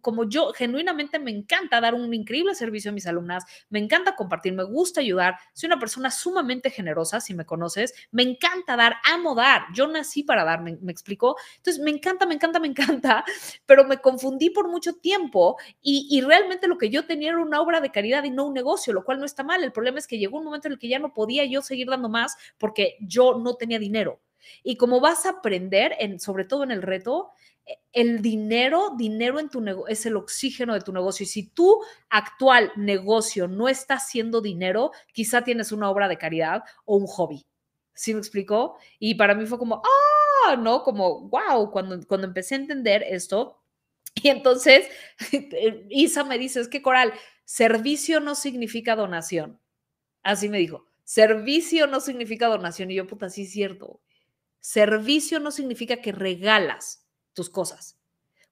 [0.00, 4.52] como, yo genuinamente me encanta dar un increíble servicio a mis alumnas, me encanta compartir,
[4.52, 9.34] me gusta ayudar, soy una persona sumamente generosa, si me conoces, me encanta dar, amo
[9.34, 11.36] dar, yo nací para dar, me, me explicó.
[11.56, 13.24] Entonces, me encanta, me encanta, me encanta,
[13.66, 17.60] pero me confundí por mucho tiempo y, y realmente lo que yo tenía era una
[17.60, 19.62] obra de caridad y no un negocio, lo cual no está mal.
[19.62, 21.88] El problema es que llegó un momento en el que ya no podía yo seguir
[21.88, 24.20] dando más porque yo no tenía dinero.
[24.62, 27.30] Y como vas a aprender, en, sobre todo en el reto,
[27.66, 31.24] e, el dinero, dinero en tu negocio es el oxígeno de tu negocio.
[31.24, 36.64] Y si tu actual negocio no está haciendo dinero, quizá tienes una obra de caridad
[36.84, 37.46] o un hobby.
[37.94, 38.76] ¿Sí me explicó?
[38.98, 40.82] Y para mí fue como, ah, ¿no?
[40.82, 43.60] Como, wow, cuando, cuando empecé a entender esto.
[44.14, 44.88] Y entonces
[45.90, 47.12] Isa me dice, es que Coral,
[47.44, 49.60] servicio no significa donación.
[50.28, 52.90] Así me dijo, servicio no significa donación.
[52.90, 54.02] Y yo, puta, sí es cierto.
[54.60, 57.98] Servicio no significa que regalas tus cosas.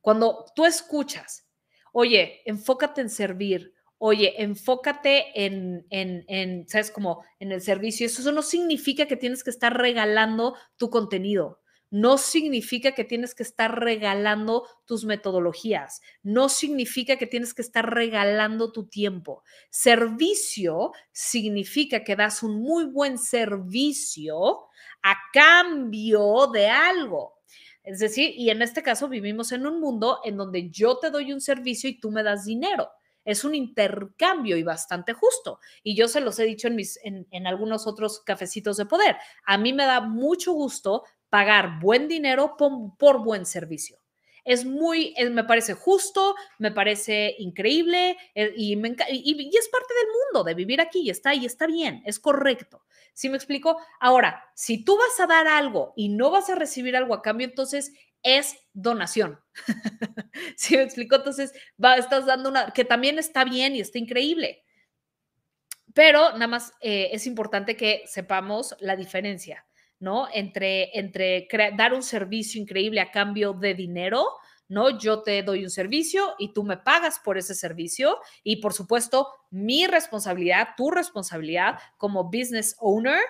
[0.01, 1.47] Cuando tú escuchas,
[1.93, 6.91] oye, enfócate en servir, oye, enfócate en, en, en, ¿sabes?
[6.91, 8.07] Como en el servicio.
[8.07, 11.61] Eso no significa que tienes que estar regalando tu contenido.
[11.97, 16.03] No significa que tienes que estar regalando tus metodologías.
[16.23, 19.43] No significa que tienes que estar regalando tu tiempo.
[19.71, 24.67] Servicio significa que das un muy buen servicio
[25.03, 27.39] a cambio de algo.
[27.83, 31.33] Es decir, y en este caso vivimos en un mundo en donde yo te doy
[31.33, 32.91] un servicio y tú me das dinero
[33.27, 35.59] es un intercambio y bastante justo.
[35.83, 39.17] Y yo se los he dicho en, mis, en, algunos otros cafecitos de poder.
[39.45, 43.99] A mí me da mucho gusto pagar buen dinero por, buen servicio.
[44.45, 50.45] Es muy, me parece justo, me parece increíble eh, y, y, es parte del mundo
[50.45, 52.85] de vivir aquí y está, y está bien, es correcto.
[53.13, 53.79] ¿Sí me explico?
[53.99, 57.47] Ahora, si tú vas a dar algo y no vas a recibir algo a cambio,
[57.47, 59.41] entonces es donación.
[60.57, 61.17] ¿Sí me explico?
[61.17, 64.65] Entonces, va, estás dando una, que también está bien y está increíble.
[65.95, 69.66] Pero nada más eh, es importante que sepamos la diferencia,
[69.99, 70.29] ¿no?
[70.33, 74.27] Entre, entre dar un servicio increíble a cambio de dinero,
[74.69, 74.99] ¿no?
[74.99, 79.29] Yo te doy un servicio y tú me pagas por ese servicio y por supuesto
[79.51, 83.21] mi responsabilidad, tu responsabilidad como business owner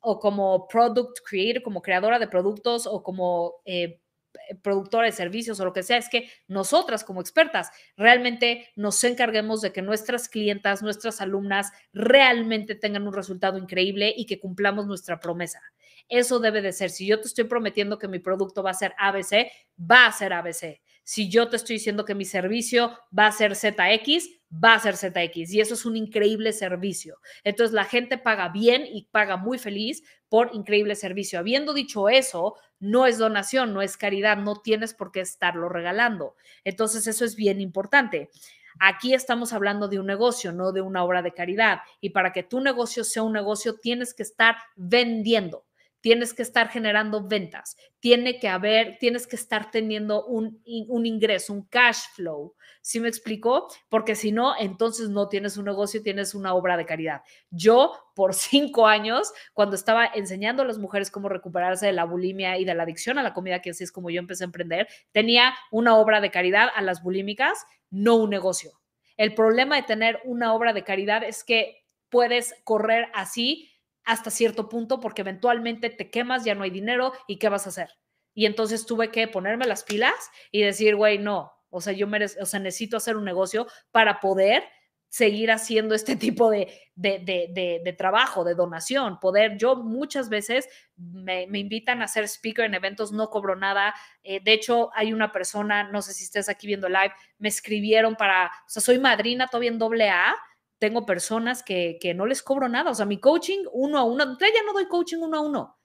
[0.00, 4.02] o como product creator, como creadora de productos o como eh,
[4.48, 9.02] eh, productora de servicios o lo que sea, es que nosotras como expertas realmente nos
[9.04, 14.86] encarguemos de que nuestras clientas, nuestras alumnas realmente tengan un resultado increíble y que cumplamos
[14.86, 15.60] nuestra promesa.
[16.08, 16.90] Eso debe de ser.
[16.90, 20.32] Si yo te estoy prometiendo que mi producto va a ser ABC, va a ser
[20.32, 20.80] ABC.
[21.04, 24.96] Si yo te estoy diciendo que mi servicio va a ser ZX, va a ser
[24.96, 25.52] ZX.
[25.52, 27.18] Y eso es un increíble servicio.
[27.42, 31.38] Entonces la gente paga bien y paga muy feliz por increíble servicio.
[31.38, 36.36] Habiendo dicho eso, no es donación, no es caridad, no tienes por qué estarlo regalando.
[36.64, 38.30] Entonces eso es bien importante.
[38.78, 41.80] Aquí estamos hablando de un negocio, no de una obra de caridad.
[42.00, 45.66] Y para que tu negocio sea un negocio, tienes que estar vendiendo
[46.02, 51.52] tienes que estar generando ventas, tiene que haber, tienes que estar teniendo un, un ingreso,
[51.54, 52.54] un cash flow.
[52.82, 53.68] ¿Sí me explicó?
[53.88, 57.22] Porque si no, entonces no tienes un negocio, tienes una obra de caridad.
[57.50, 62.58] Yo, por cinco años, cuando estaba enseñando a las mujeres cómo recuperarse de la bulimia
[62.58, 64.88] y de la adicción a la comida, que así es como yo empecé a emprender,
[65.12, 68.72] tenía una obra de caridad a las bulímicas, no un negocio.
[69.16, 73.71] El problema de tener una obra de caridad es que puedes correr así
[74.04, 77.70] hasta cierto punto porque eventualmente te quemas, ya no hay dinero y ¿qué vas a
[77.70, 77.90] hacer?
[78.34, 80.14] Y entonces tuve que ponerme las pilas
[80.50, 82.06] y decir, güey, no, o sea, yo
[82.40, 84.64] o sea, necesito hacer un negocio para poder
[85.12, 92.00] seguir haciendo este tipo de, de, trabajo, de donación, poder, yo muchas veces me, invitan
[92.00, 96.00] a ser speaker en eventos, no cobro nada, eh, de hecho hay una persona, no
[96.00, 99.78] sé si estés aquí viendo live, me escribieron para, o sea, soy madrina todavía en
[99.78, 100.34] doble A,
[100.82, 102.90] tengo personas que, no les cobro nada.
[102.90, 105.78] O sea, mi coaching uno a uno, ya no doy coaching uno a uno,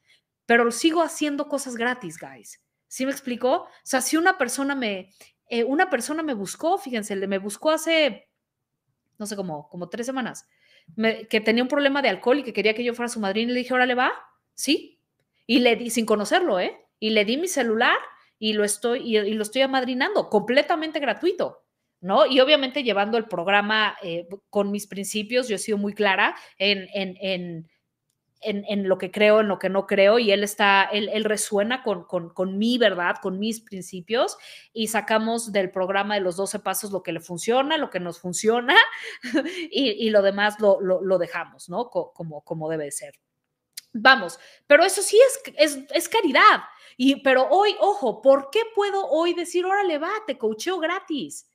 [0.47, 2.63] pero sigo haciendo cosas gratis, guys.
[2.87, 3.51] ¿Sí me explicó?
[3.51, 5.13] O sea, si una persona me,
[5.51, 8.27] eh, una persona me buscó, fíjense, me buscó hace,
[9.19, 10.47] no sé, como, como tres semanas,
[11.29, 13.53] que tenía un problema de alcohol y que quería que yo fuera su madrina y
[13.53, 14.11] le dije, órale, va,
[14.55, 14.99] sí.
[15.45, 16.75] Y le di, sin conocerlo, ¿eh?
[16.99, 17.99] Y le di mi celular
[18.39, 21.66] y lo estoy, y lo estoy amadrinando, completamente gratuito.
[22.01, 22.25] ¿No?
[22.25, 26.87] Y obviamente llevando el programa eh, con mis principios, yo he sido muy clara en,
[26.93, 27.67] en,
[28.41, 32.03] en, lo que creo, en lo que no creo, y él está, él, resuena con,
[32.05, 34.37] con, mi verdad, con mis principios,
[34.73, 38.19] y sacamos del programa de los 12 pasos lo que le funciona, lo que nos
[38.19, 38.75] funciona,
[39.71, 41.89] y, lo demás lo, lo, dejamos, ¿no?
[41.89, 43.15] como, como debe ser.
[43.93, 46.61] Vamos, pero eso sí es, es, es, caridad.
[46.97, 51.49] Y, pero hoy, ojo, ¿por qué puedo hoy decir, órale, va, te coacheo gratis?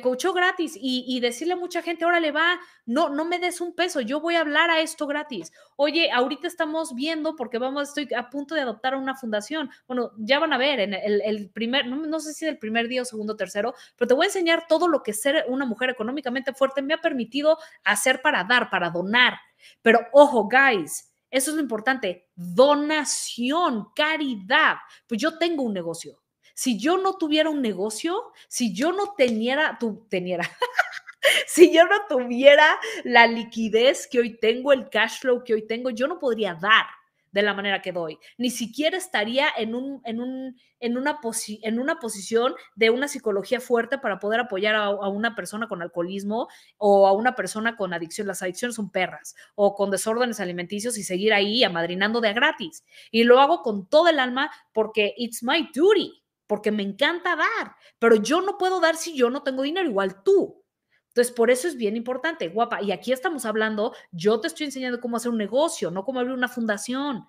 [0.00, 4.00] Te gratis y, decirle a mucha gente, órale, va, no, no me des un peso,
[4.00, 5.52] yo voy a hablar a esto gratis.
[5.76, 9.70] Oye, ahorita estamos viendo, porque vamos, estoy a punto de adoptar una fundación.
[9.86, 13.04] Bueno, ya van a ver, en el, primer, no, sé si el primer día o
[13.04, 16.82] segundo tercero, pero te voy a enseñar todo lo que ser una mujer económicamente fuerte
[16.82, 19.34] me ha permitido hacer para dar, para donar.
[19.82, 24.76] Pero ojo, guys, eso es lo importante, donación, caridad.
[25.06, 26.21] Pues yo tengo un negocio
[26.54, 30.48] si yo no tuviera un negocio, si yo no teniera, tu, teniera,
[31.46, 35.90] si yo no tuviera la liquidez que hoy tengo, el cash flow que hoy tengo,
[35.90, 36.86] yo no podría dar.
[37.32, 38.18] de la manera que doy.
[38.36, 41.18] Ni siquiera estaría en, un, en, un, en, una,
[41.62, 46.48] en una posición de una psicología fuerte para poder apoyar a, una persona con alcoholismo
[46.76, 48.26] o a una persona con adicción.
[48.26, 52.84] Las adicciones son perras o con desórdenes alimenticios y seguir ahí amadrinando de gratis.
[53.10, 56.21] Y lo hago con todo el alma porque it's my duty
[56.52, 60.22] porque me encanta dar, pero yo no puedo dar si yo no tengo dinero, igual
[60.22, 60.62] tú.
[61.08, 62.82] Entonces, por eso es bien importante, guapa.
[62.82, 66.34] Y aquí estamos hablando, yo te estoy enseñando cómo hacer un negocio, no cómo abrir
[66.34, 67.26] una fundación.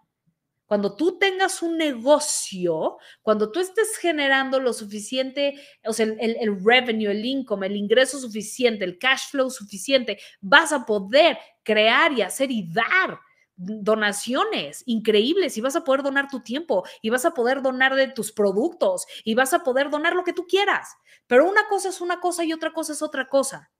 [0.65, 5.55] Cuando tú tengas un negocio, cuando tú estés generando lo suficiente,
[5.85, 10.17] o sea, el, el, el, revenue, el income, el ingreso suficiente, el cash flow suficiente,
[10.41, 13.21] vas a poder crear y hacer y dar
[13.55, 18.07] donaciones increíbles y vas a poder donar tu tiempo y vas a poder donar de
[18.07, 20.95] tus productos y vas a poder donar lo que tú quieras.
[21.27, 23.71] Pero una cosa es una cosa y otra cosa es otra cosa.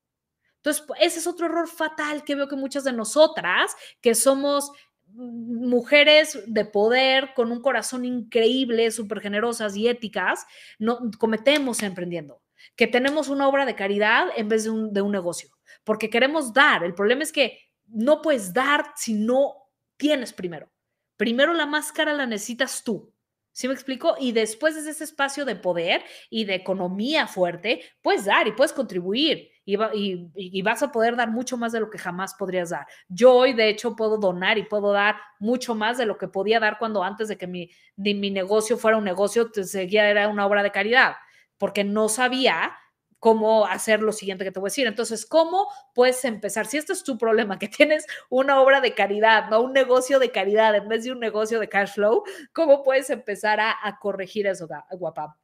[0.57, 4.71] Entonces, ese es otro error fatal que veo que muchas de nosotras, que somos
[5.13, 10.45] mujeres de poder con un corazón increíble, súper generosas y éticas,
[10.79, 12.41] no cometemos emprendiendo,
[12.75, 15.49] que tenemos una obra de caridad en vez de un, de un negocio,
[15.83, 16.83] porque queremos dar.
[16.83, 19.62] El problema es que no puedes dar si no
[20.03, 20.69] tienes primero.
[21.15, 23.13] Primero la máscara la necesitas tú.
[23.53, 24.15] ¿Sí me explico?
[24.19, 28.73] Y después de ese espacio de poder y de economía fuerte, puedes dar y puedes
[28.73, 32.71] contribuir y, y, y, vas a poder dar mucho más de lo que jamás podrías
[32.71, 32.85] dar.
[33.07, 36.59] Yo hoy, de hecho, puedo donar y puedo dar mucho más de lo que podía
[36.59, 40.63] dar cuando antes de que mi, mi negocio fuera un negocio, seguía era una obra
[40.63, 41.15] de caridad,
[41.57, 42.75] porque no sabía
[43.23, 44.85] cómo hacer lo siguiente que te voy a decir.
[44.85, 46.65] Entonces, ¿cómo puedes empezar?
[46.65, 50.29] Si este es tu problema, que tienes una obra de caridad, no un negocio de
[50.29, 54.45] caridad en vez de un negocio de cash flow, ¿cómo puedes empezar a, a corregir
[54.45, 55.37] eso, guapa?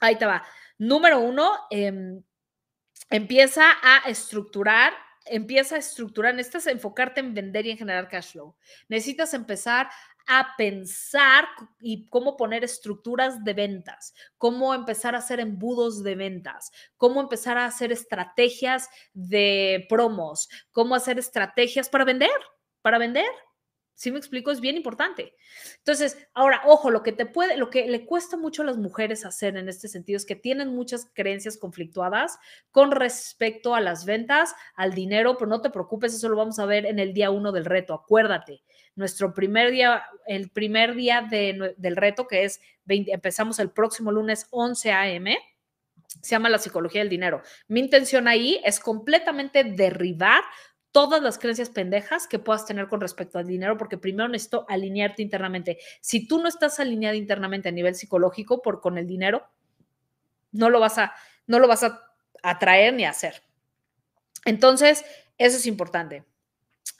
[0.00, 0.42] Ahí te va.
[0.78, 2.18] Número uno, eh,
[3.08, 4.92] empieza a estructurar
[5.26, 8.56] empieza a estructurar, necesitas enfocarte en vender y en generar cash flow.
[8.88, 9.88] Necesitas empezar
[10.26, 11.46] a pensar
[11.80, 17.58] y cómo poner estructuras de ventas, cómo empezar a hacer embudos de ventas, cómo empezar
[17.58, 22.30] a hacer estrategias de promos, cómo hacer estrategias para vender,
[22.82, 23.30] para vender.
[24.02, 24.50] ¿Sí me explico?
[24.50, 25.36] Es bien importante.
[25.78, 29.24] Entonces, ahora, ojo, lo que te puede, lo que le cuesta mucho a las mujeres
[29.24, 32.40] hacer en este sentido es que tienen muchas creencias conflictuadas
[32.72, 36.66] con respecto a las ventas, al dinero, pero no te preocupes, eso lo vamos a
[36.66, 37.94] ver en el día uno del reto.
[37.94, 38.64] Acuérdate,
[38.96, 44.10] nuestro primer día, el primer día de, del reto, que es 20, empezamos el próximo
[44.10, 45.38] lunes 11 a.m.,
[46.08, 47.40] se llama la psicología del dinero.
[47.68, 50.42] Mi intención ahí es completamente derribar
[50.92, 55.22] todas las creencias pendejas que puedas tener con respecto al dinero, porque primero necesito alinearte
[55.22, 55.78] internamente.
[56.00, 59.48] Si tú no estás alineado internamente a nivel psicológico por con el dinero,
[60.52, 61.14] no lo vas a,
[61.46, 62.02] no lo vas a
[62.42, 63.42] atraer ni a hacer.
[64.44, 65.04] Entonces,
[65.38, 66.24] eso es importante.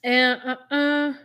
[0.03, 1.17] Eh, uh, uh.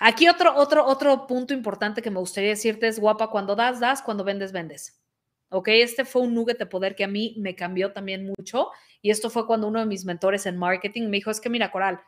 [0.00, 4.02] Aquí otro, otro, otro punto importante que me gustaría decirte es, guapa, cuando das, das,
[4.02, 5.01] cuando vendes, vendes.
[5.52, 5.68] ¿Ok?
[5.68, 8.70] Este fue un nugget de poder que a mí me cambió también mucho
[9.02, 11.70] y esto fue cuando uno de mis mentores en marketing me dijo, es que mira,
[11.70, 12.00] Coral,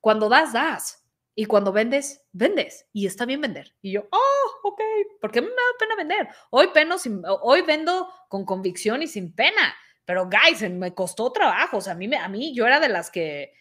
[0.00, 1.00] cuando das, das.
[1.36, 2.86] Y cuando vendes, vendes.
[2.92, 3.74] Y está bien vender.
[3.82, 4.80] Y yo, oh, ok,
[5.20, 6.28] porque me da pena vender.
[6.50, 9.74] Hoy, peno sin, hoy vendo con convicción y sin pena.
[10.04, 11.78] Pero, guys, me costó trabajo.
[11.78, 13.52] O sea, a mí, a mí yo era de las que,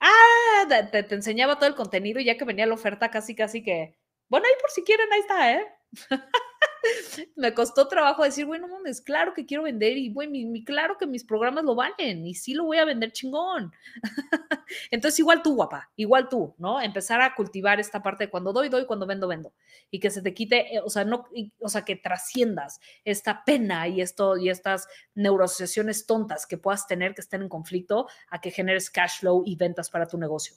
[0.00, 3.62] ah, te, te enseñaba todo el contenido y ya que venía la oferta casi, casi
[3.62, 5.66] que, bueno, ahí por si quieren, ahí está, ¿eh?
[7.36, 11.24] me costó trabajo decir, bueno, mames, claro que quiero vender y, mi, claro que mis
[11.24, 13.72] programas lo valen y sí lo voy a vender chingón.
[14.90, 16.80] Entonces, igual tú, guapa, igual tú, ¿no?
[16.80, 19.52] Empezar a cultivar esta parte de cuando doy, doy, cuando vendo, vendo.
[19.90, 21.26] Y que se te quite, eh, o sea, no,
[21.58, 27.14] o sea, que trasciendas esta pena y esto y estas neuroasociaciones tontas que puedas tener
[27.14, 30.56] que estén en conflicto a que generes cash flow y ventas para tu negocio.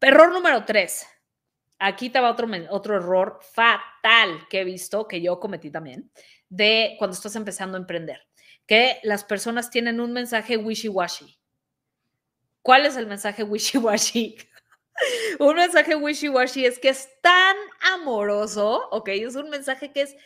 [0.00, 1.06] Error número tres
[1.78, 6.10] aquí estaba otro, otro error fatal que he visto, que yo cometí también,
[6.48, 8.26] de cuando estás empezando a emprender,
[8.66, 11.38] que las personas tienen un mensaje wishy-washy.
[12.62, 14.36] ¿Cuál es el mensaje wishy-washy?
[15.38, 17.56] un mensaje wishy-washy es que es tan
[17.92, 19.08] amoroso, ¿ok?
[19.08, 20.16] Es un mensaje que es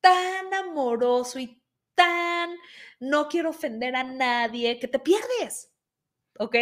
[0.00, 1.62] tan amoroso y
[1.94, 2.56] tan
[3.00, 5.72] no quiero ofender a nadie que te pierdes,
[6.38, 6.56] ¿ok?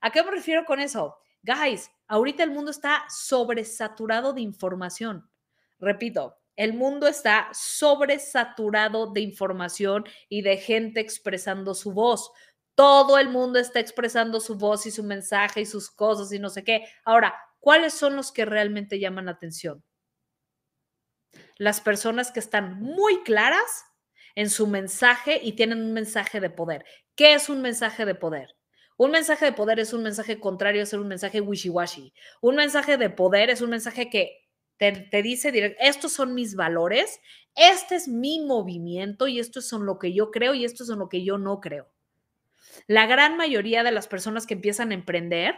[0.00, 1.21] ¿A qué me refiero con eso?
[1.42, 5.28] Guys, ahorita el mundo está sobresaturado de información.
[5.80, 12.30] Repito, el mundo está sobresaturado de información y de gente expresando su voz.
[12.76, 16.48] Todo el mundo está expresando su voz y su mensaje y sus cosas y no
[16.48, 16.86] sé qué.
[17.04, 19.82] Ahora, ¿cuáles son los que realmente llaman la atención?
[21.56, 23.84] Las personas que están muy claras
[24.36, 26.84] en su mensaje y tienen un mensaje de poder.
[27.16, 28.56] ¿Qué es un mensaje de poder?
[29.02, 32.12] Un mensaje de poder es un mensaje contrario a ser un mensaje wishy-washy.
[32.40, 37.18] Un mensaje de poder es un mensaje que te, dice directo, estos son mis valores,
[37.56, 40.90] este es mi movimiento y esto es en lo que yo creo y esto es
[40.90, 41.88] en lo que yo no creo.
[42.86, 45.56] La gran mayoría de las personas que empiezan a emprender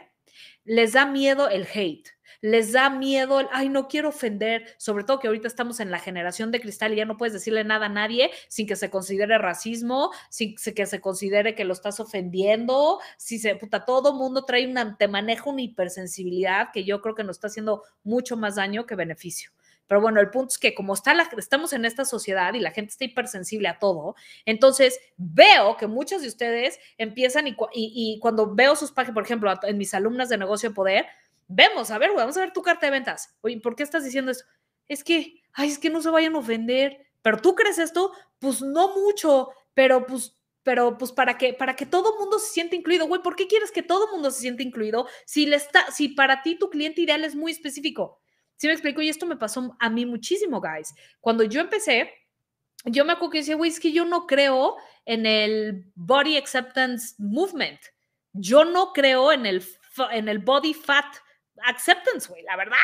[0.64, 5.18] les da miedo el hate, les da miedo el, ay, no quiero ofender, sobre todo
[5.18, 7.88] que ahorita estamos en la generación de cristal y ya no puedes decirle nada a
[7.88, 13.38] nadie sin que se considere racismo, sin que se considere que lo estás ofendiendo, si
[13.38, 17.37] se, puta, todo mundo trae una, te maneja una hipersensibilidad que yo creo que nos
[17.37, 19.51] está haciendo mucho más daño que beneficio.
[19.87, 22.70] Pero bueno, el punto es que como está la, estamos en esta sociedad y la
[22.70, 24.14] gente está hipersensible a todo,
[24.47, 29.79] entonces veo que muchos de ustedes empiezan y, cuando veo sus páginas, por ejemplo, en
[29.79, 31.07] mis alumnas de negocio de poder,
[31.49, 33.37] vemos, a ver, vamos a ver tu carta de ventas.
[33.42, 34.44] Oye, ¿por qué estás diciendo eso?
[34.88, 37.07] Es que, ay, es que no se vayan a ofender.
[37.23, 41.87] Pero tú crees esto, pues no mucho, pero pues pero pues para que para que
[41.87, 45.07] todo mundo se sienta incluido, güey, ¿por qué quieres que todo mundo se sienta incluido
[45.27, 48.18] si le está si para ti tu cliente ideal es muy específico?
[48.57, 49.03] ¿Sí me explico?
[49.03, 50.95] Y esto me pasó a mí muchísimo, guys.
[51.21, 52.12] Cuando yo empecé,
[52.85, 57.14] yo me acuerdo que decía, güey, es que yo no creo en el body acceptance
[57.19, 57.81] movement.
[58.33, 59.64] Yo no creo en el,
[60.11, 61.17] en el body fat
[61.64, 62.77] acceptance, güey, la verdad.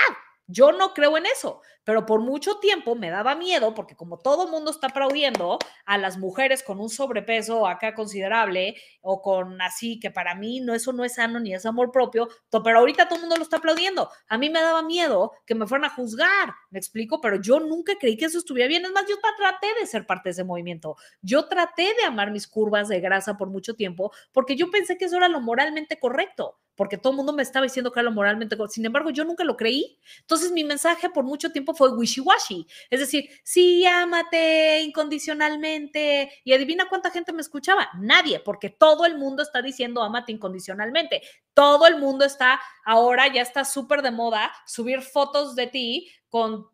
[0.47, 4.49] Yo no creo en eso, pero por mucho tiempo me daba miedo porque como todo
[4.49, 10.11] mundo está aplaudiendo a las mujeres con un sobrepeso acá considerable o con así que
[10.11, 12.29] para mí no eso no es sano ni es amor propio,
[12.65, 14.11] pero ahorita todo el mundo lo está aplaudiendo.
[14.29, 17.95] A mí me daba miedo que me fueran a juzgar, me explico, pero yo nunca
[17.99, 18.85] creí que eso estuviera bien.
[18.85, 20.97] Es más, yo traté de ser parte de ese movimiento.
[21.23, 25.07] Yo traté de amar mis curvas de grasa por mucho tiempo porque yo pensé que
[25.07, 28.15] eso era lo moralmente correcto porque todo el mundo me estaba diciendo que era lo
[28.15, 28.73] moralmente correcto.
[28.73, 29.99] Sin embargo, yo nunca lo creí.
[30.21, 32.67] Entonces, mi mensaje por mucho tiempo fue wishy-washy.
[32.91, 36.33] Es decir, sí, ámate incondicionalmente.
[36.45, 37.89] Y adivina cuánta gente me escuchaba.
[37.99, 41.23] Nadie, porque todo el mundo está diciendo ámate incondicionalmente.
[41.55, 46.67] Todo el mundo está, ahora ya está súper de moda subir fotos de ti con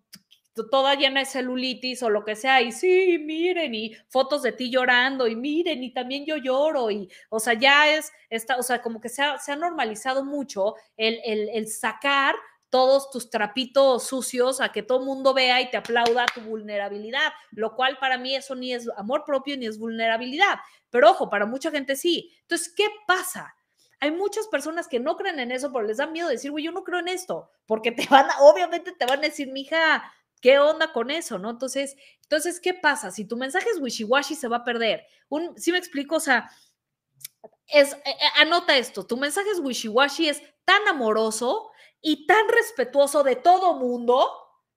[0.65, 4.71] toda llena de celulitis o lo que sea, y sí, miren, y fotos de ti
[4.71, 8.81] llorando, y miren, y también yo lloro, y, o sea, ya es, está, o sea,
[8.81, 12.35] como que se ha, se ha normalizado mucho el, el, el, sacar
[12.71, 17.75] todos tus trapitos sucios a que todo mundo vea y te aplauda tu vulnerabilidad, lo
[17.75, 20.59] cual para mí eso ni es amor propio ni es vulnerabilidad,
[20.91, 22.35] pero ojo, para mucha gente sí.
[22.43, 23.55] Entonces, ¿qué pasa?
[24.01, 26.73] Hay muchas personas que no creen en eso, pero les da miedo decir, güey, yo
[26.73, 30.59] no creo en esto, porque te van a, obviamente te van a decir, mija, ¿Qué
[30.59, 31.51] onda con eso, no?
[31.51, 33.11] Entonces, entonces, ¿qué pasa?
[33.11, 35.07] Si tu mensaje es wishy-washy, se va a perder.
[35.29, 36.17] Un, ¿Sí me explico?
[36.17, 36.51] O sea,
[37.67, 41.71] es, eh, eh, anota esto, tu mensaje es wishy-washy, es tan amoroso
[42.07, 44.31] y tan respetuoso de todo mundo,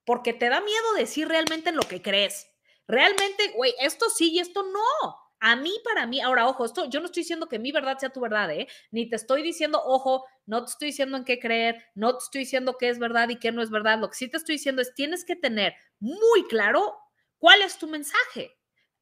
[0.04, 2.48] porque te da miedo decir realmente en lo que crees.
[2.88, 5.16] Realmente, güey, esto sí y esto no.
[5.38, 8.10] A mí, para mí, ahora, ojo, esto yo no estoy diciendo que mi verdad sea
[8.10, 8.66] tu verdad, ¿eh?
[8.90, 12.40] Ni te estoy diciendo, ojo, no te estoy diciendo en qué creer, no te estoy
[12.40, 14.00] diciendo qué es verdad y qué no es verdad.
[14.00, 16.98] Lo que sí te estoy diciendo es, tienes que tener muy claro
[17.38, 18.58] cuál es tu mensaje.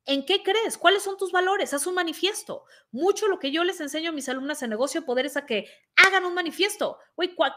[0.09, 0.79] ¿En qué crees?
[0.79, 1.75] ¿Cuáles son tus valores?
[1.75, 2.65] Haz un manifiesto.
[2.91, 5.69] Mucho lo que yo les enseño a mis alumnas en negocio poder es a que
[5.97, 6.97] hagan un manifiesto.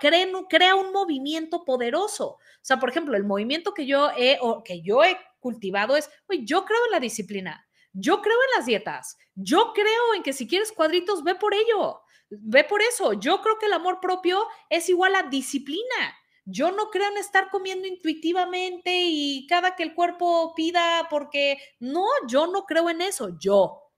[0.01, 2.31] Creen, crea un movimiento poderoso.
[2.31, 6.09] O sea, por ejemplo, el movimiento que yo he, o que yo he cultivado es,
[6.27, 7.65] oye, yo creo en la disciplina.
[7.93, 9.17] Yo creo en las dietas.
[9.33, 12.01] Yo creo en que si quieres cuadritos, ve por ello.
[12.29, 13.13] Ve por eso.
[13.13, 16.17] Yo creo que el amor propio es igual a disciplina.
[16.45, 22.05] Yo no creo en estar comiendo intuitivamente y cada que el cuerpo pida porque no,
[22.27, 23.37] yo no creo en eso.
[23.39, 23.91] Yo.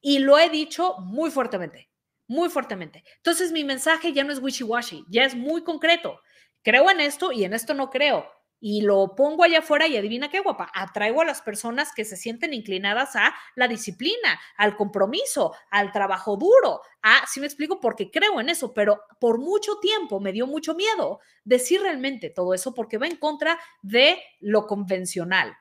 [0.00, 1.90] Y lo he dicho muy fuertemente,
[2.26, 3.04] muy fuertemente.
[3.16, 6.20] Entonces mi mensaje ya no es wishy-washy, ya es muy concreto.
[6.62, 10.30] Creo en esto y en esto no creo y lo pongo allá afuera y adivina
[10.30, 15.54] qué guapa, atraigo a las personas que se sienten inclinadas a la disciplina, al compromiso,
[15.70, 20.20] al trabajo duro, a, si me explico, porque creo en eso, pero por mucho tiempo
[20.20, 25.56] me dio mucho miedo decir realmente todo eso porque va en contra de lo convencional.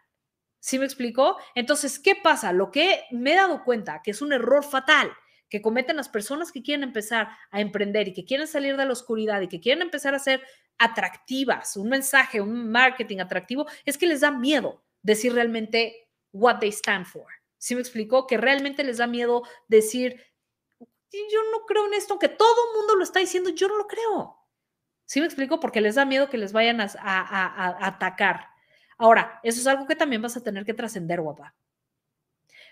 [0.59, 1.37] ¿Sí me explico?
[1.55, 2.51] Entonces, ¿qué pasa?
[2.51, 5.11] Lo que me he dado cuenta que es un error fatal
[5.49, 8.91] que cometen las personas que quieren empezar a emprender y que quieren salir de la
[8.91, 10.43] oscuridad y que quieren empezar a ser
[10.77, 16.69] atractivas, un mensaje, un marketing atractivo, es que les da miedo decir realmente what they
[16.69, 17.25] stand for.
[17.57, 18.27] ¿Sí me explicó?
[18.27, 20.23] Que realmente les da miedo decir,
[21.11, 23.87] yo no creo en esto, aunque todo el mundo lo está diciendo, yo no lo
[23.87, 24.37] creo.
[25.05, 25.59] ¿Sí me explico?
[25.59, 28.49] Porque les da miedo que les vayan a, a atacar.
[28.97, 31.55] Ahora, eso es algo que también vas a tener que trascender, guapa.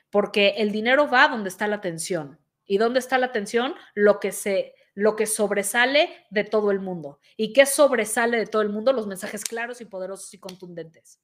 [0.10, 2.40] Porque el dinero va donde está la atención.
[2.66, 3.76] ¿Y dónde está la atención?
[3.94, 7.20] Lo que se lo que sobresale de todo el mundo.
[7.36, 8.94] ¿Y qué sobresale de todo el mundo?
[8.94, 11.20] Los mensajes claros y poderosos y contundentes.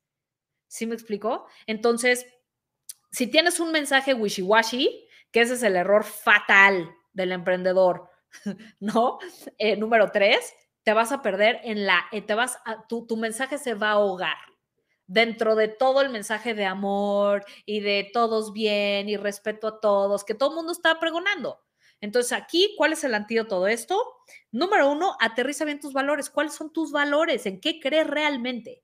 [0.68, 1.48] ¿Sí me explicó?
[1.68, 2.26] Entonces,
[3.12, 8.10] si tienes un mensaje wishy-washy, que ese es el error fatal del emprendedor,
[8.82, 9.20] ¿no?
[9.58, 13.16] Eh, número tres, te vas a perder en la, eh, te vas a, tu, tu
[13.16, 14.36] mensaje se va a ahogar
[15.12, 20.24] dentro de todo el mensaje de amor y de todos bien y respeto a todos,
[20.24, 21.59] que todo el mundo está pregonando.
[21.99, 24.01] Entonces, aquí, ¿cuál es el antídoto todo esto?
[24.51, 26.30] Número uno, aterriza bien tus valores.
[26.30, 27.45] ¿Cuáles son tus valores?
[27.45, 28.84] ¿En qué crees realmente?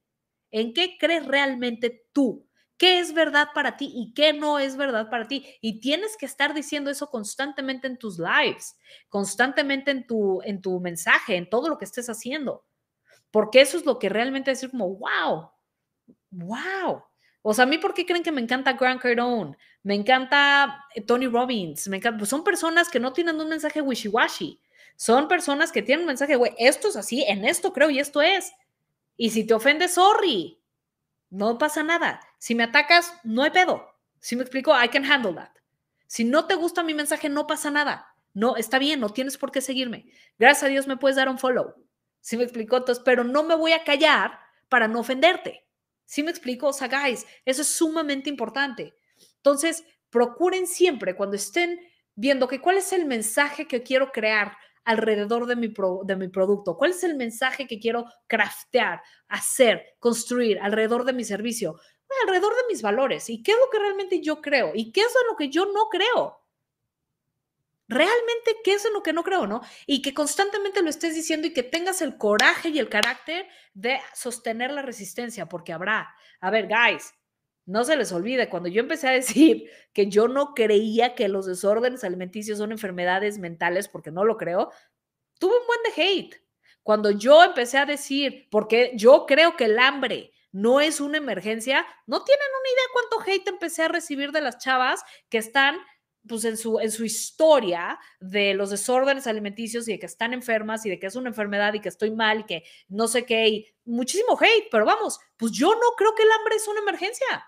[0.52, 2.46] ¿En qué crees realmente tú?
[2.78, 5.48] ¿Qué es verdad para ti y qué no es verdad para ti?
[5.62, 10.80] Y tienes que estar diciendo eso constantemente en tus lives, constantemente en tu, en tu
[10.82, 12.66] mensaje, en todo lo que estés haciendo.
[13.32, 15.52] Porque eso es lo que realmente decir como, wow,
[16.38, 17.04] wow.
[17.42, 19.58] O sea, a mí, ¿por qué creen que me encanta Grant Cardone?
[19.84, 23.82] Me encanta eh, Tony Robbins, me encanta, pues son personas que no tienen un mensaje
[23.82, 24.60] wishy-washy.
[24.96, 28.22] Son personas que tienen un mensaje, güey, esto es así, en esto creo y esto
[28.22, 28.52] es.
[29.16, 30.62] Y si te ofendes, sorry.
[31.30, 32.20] No pasa nada.
[32.38, 33.88] Si me atacas, no hay pedo.
[34.20, 35.52] Si me explico, I can handle that.
[36.08, 38.16] Si no te gusta mi mensaje, no pasa nada.
[38.34, 40.12] No, está bien, no tienes por qué seguirme.
[40.38, 41.76] Gracias a Dios me puedes dar un follow.
[42.22, 45.67] Si me explico, entonces, pero no me voy a callar para no ofenderte.
[46.08, 46.70] ¿Sí me explico?
[46.70, 48.96] O sea, guys, eso es sumamente importante.
[49.36, 51.80] Entonces, procuren siempre cuando estén
[52.16, 55.74] viendo que cuál es el mensaje que quiero crear alrededor de mi,
[56.06, 61.26] de mi producto, cuál es el mensaje que quiero craftear, hacer, construir alrededor de mi
[61.26, 61.78] servicio,
[62.24, 65.14] alrededor de mis valores y qué es lo que realmente yo creo y qué es
[65.30, 66.40] lo que yo no creo
[67.88, 69.62] realmente qué es en lo que no creo, ¿no?
[69.86, 74.00] Y que constantemente lo estés diciendo y que tengas el coraje y el carácter de
[74.14, 76.14] sostener la resistencia, porque habrá.
[76.42, 77.14] A ver, guys,
[77.66, 81.46] no se les olvide, cuando yo empecé a decir que yo no creía que los
[81.46, 84.72] desórdenes alimenticios son enfermedades mentales, porque no lo creo,
[85.40, 86.36] tuve un buen de hate.
[86.84, 91.86] Cuando yo empecé a decir, porque yo creo que el hambre no es una emergencia,
[92.06, 95.78] no tienen una idea cuánto hate empecé a recibir de las chavas que están
[96.28, 100.86] pues en su, en su historia de los desórdenes alimenticios y de que están enfermas
[100.86, 103.48] y de que es una enfermedad y que estoy mal y que no sé qué,
[103.48, 107.46] y muchísimo hate, pero vamos, pues yo no creo que el hambre es una emergencia.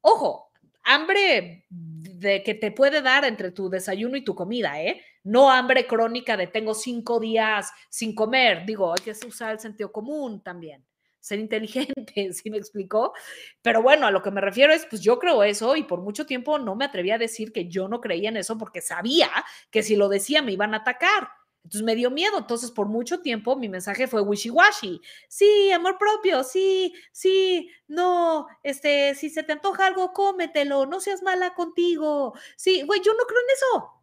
[0.00, 0.50] Ojo,
[0.84, 5.02] hambre de que te puede dar entre tu desayuno y tu comida, ¿eh?
[5.24, 9.92] No hambre crónica de tengo cinco días sin comer, digo, hay que usar el sentido
[9.92, 10.87] común también
[11.20, 13.12] ser inteligente, ¿sí me explicó?
[13.62, 16.26] Pero bueno, a lo que me refiero es, pues yo creo eso y por mucho
[16.26, 19.30] tiempo no me atreví a decir que yo no creía en eso porque sabía
[19.70, 21.28] que si lo decía me iban a atacar.
[21.64, 22.38] Entonces me dio miedo.
[22.38, 25.00] Entonces, por mucho tiempo mi mensaje fue wishy-washy.
[25.28, 31.22] Sí, amor propio, sí, sí, no, este, si se te antoja algo, cómetelo, no seas
[31.22, 32.32] mala contigo.
[32.56, 33.97] Sí, güey, yo no creo en eso.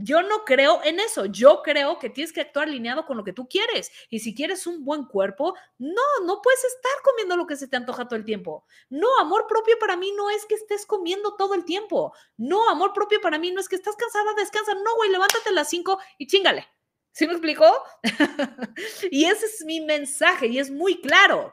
[0.00, 1.26] Yo no creo en eso.
[1.26, 3.90] Yo creo que tienes que actuar alineado con lo que tú quieres.
[4.10, 7.76] Y si quieres un buen cuerpo, no, no puedes estar comiendo lo que se te
[7.76, 8.64] antoja todo el tiempo.
[8.90, 12.14] No, amor propio para mí no es que estés comiendo todo el tiempo.
[12.36, 14.72] No, amor propio para mí no es que estás cansada, descansa.
[14.74, 16.68] No, güey, levántate a las 5 y chingale.
[17.10, 17.66] ¿Sí me explicó?
[19.10, 21.52] y ese es mi mensaje y es muy claro.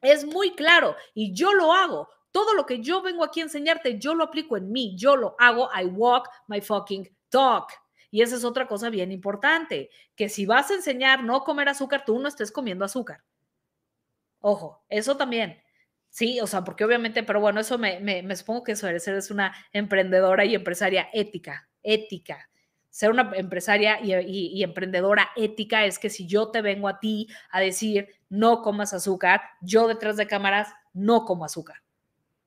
[0.00, 2.08] Es muy claro y yo lo hago.
[2.30, 5.36] Todo lo que yo vengo aquí a enseñarte, yo lo aplico en mí, yo lo
[5.38, 5.68] hago.
[5.74, 7.72] I walk my fucking talk.
[8.10, 12.04] Y esa es otra cosa bien importante, que si vas a enseñar no comer azúcar,
[12.06, 13.24] tú no estés comiendo azúcar.
[14.40, 15.62] Ojo, eso también.
[16.08, 19.54] Sí, o sea, porque obviamente, pero bueno, eso me, me, supongo que eso eres, una
[19.72, 22.48] emprendedora y empresaria ética, ética.
[22.88, 27.60] Ser una empresaria y emprendedora ética es que si yo te vengo a ti a
[27.60, 31.82] decir no comas azúcar, yo detrás de cámaras no como azúcar.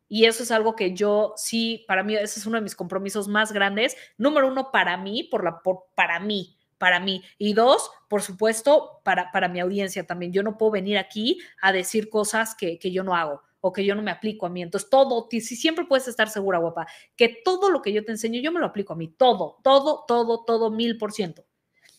[0.10, 3.28] Y eso es algo que yo sí, para mí, ese es uno de mis compromisos
[3.28, 3.96] más grandes.
[4.18, 7.24] Número uno, para mí, por la, por, para mí, para mí.
[7.38, 10.34] Y dos, por supuesto, para, para mi audiencia también.
[10.34, 13.86] Yo no puedo venir aquí a decir cosas que, que yo no hago o que
[13.86, 14.64] yo no me aplico a mí.
[14.64, 18.42] Entonces, todo, si siempre puedes estar segura, guapa, que todo lo que yo te enseño,
[18.42, 19.10] yo me lo aplico a mí.
[19.10, 21.46] Todo, todo, todo, todo, mil por ciento.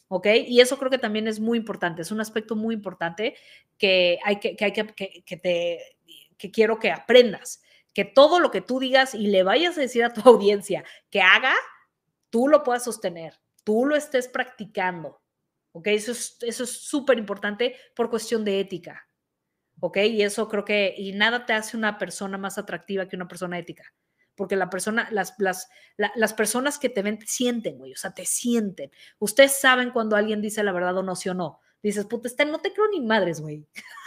[0.09, 0.27] ¿ok?
[0.49, 3.37] Y eso creo que también es muy importante, es un aspecto muy importante
[3.79, 5.79] que hay que, que hay que, que, que te,
[6.51, 10.13] quiero que aprendas que todo lo que tú digas y le vayas a decir a
[10.13, 11.55] tu audiencia que haga,
[12.31, 15.21] tú lo puedas sostener, tú lo estés practicando.
[15.73, 15.87] ¿Ok?
[15.89, 19.09] Eso es eso es súper importante por cuestión de ética.
[19.81, 19.99] ¿Ok?
[19.99, 23.59] Y eso creo que, y nada te hace una persona más atractiva que una persona
[23.59, 23.85] ética.
[24.35, 28.13] Porque la persona, las, las, las personas que te ven te sienten, güey, o sea,
[28.13, 28.91] te sienten.
[29.19, 31.61] Ustedes saben cuando alguien dice la verdad o no, sí o no.
[31.83, 33.67] Dices, puta, este, no te creo ni madres, güey.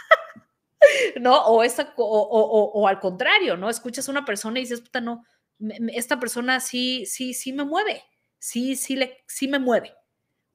[1.20, 1.44] ¿no?
[1.46, 3.70] O, esa, o, al contrario, ¿no?
[3.70, 5.24] Escuchas a una persona y dices, puta, no,
[5.92, 8.02] esta persona sí, sí, sí me mueve,
[8.38, 9.94] sí, sí, le, sí me mueve,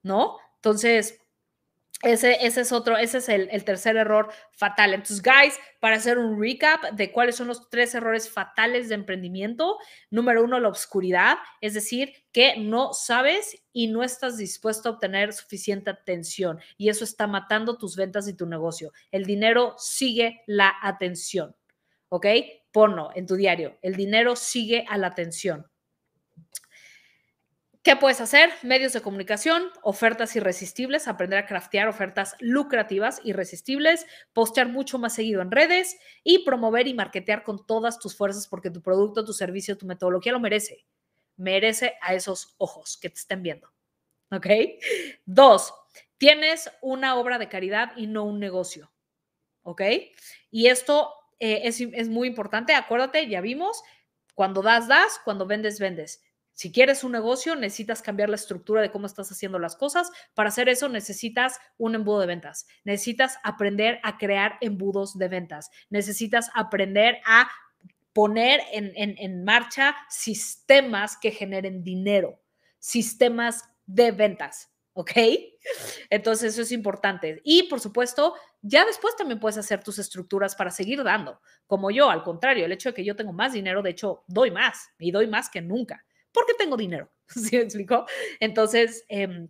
[0.04, 0.38] ¿no?
[0.56, 1.20] Entonces,
[2.02, 4.94] Ese, ese, es otro, ese es el, el, tercer error fatal.
[4.94, 9.78] Entonces, guys, para hacer un recap de cuáles son los tres errores fatales de emprendimiento.
[10.10, 15.34] Número uno, la obscuridad, es decir, que no sabes y no estás dispuesto a obtener
[15.34, 16.60] suficiente atención.
[16.78, 18.94] Y eso está matando tus ventas y tu negocio.
[19.12, 21.54] El dinero sigue la atención.
[22.08, 22.28] ¿Ok?
[22.72, 23.78] Ponlo en tu diario.
[23.82, 25.70] El dinero sigue a la atención.
[27.82, 28.52] ¿Qué puedes hacer?
[28.62, 35.42] Medios de comunicación, ofertas irresistibles, aprender a craftear ofertas lucrativas, irresistibles, postear mucho más seguido
[35.42, 39.78] en redes y promover y marketear con todas tus fuerzas porque tu producto, tu servicio,
[39.78, 40.86] tu metodología lo merece.
[41.38, 43.72] Merece a esos ojos que te estén viendo.
[44.30, 44.48] ¿Ok?
[45.26, 45.74] Dos,
[46.18, 48.92] tienes una obra de caridad y no un negocio.
[49.64, 49.84] ¿Ok?
[50.52, 52.76] Y esto eh, es, es muy importante.
[52.76, 53.82] Acuérdate, ya vimos,
[54.36, 56.22] cuando das, das, cuando vendes, vendes
[56.60, 60.12] si quieres un negocio, necesitas cambiar la estructura de cómo estás haciendo las cosas.
[60.34, 62.68] Para hacer eso, necesitas un embudo de ventas.
[62.84, 65.72] Necesitas aprender a crear embudos de ventas.
[65.90, 67.50] Necesitas aprender a
[68.12, 72.42] poner en, marcha sistemas que generen dinero,
[72.78, 74.70] sistemas de ventas.
[74.92, 75.12] ¿Ok?
[76.10, 77.40] Entonces eso es importante.
[77.46, 81.40] Y por supuesto, ya después también puedes hacer tus estructuras para seguir dando.
[81.68, 84.52] Como yo, al contrario, el hecho de que yo tengo más dinero, de hecho, doy
[84.52, 87.12] más y doy más que nunca porque tengo dinero.
[87.28, 88.06] ¿Sí me explicó?
[88.40, 89.48] Entonces, eh,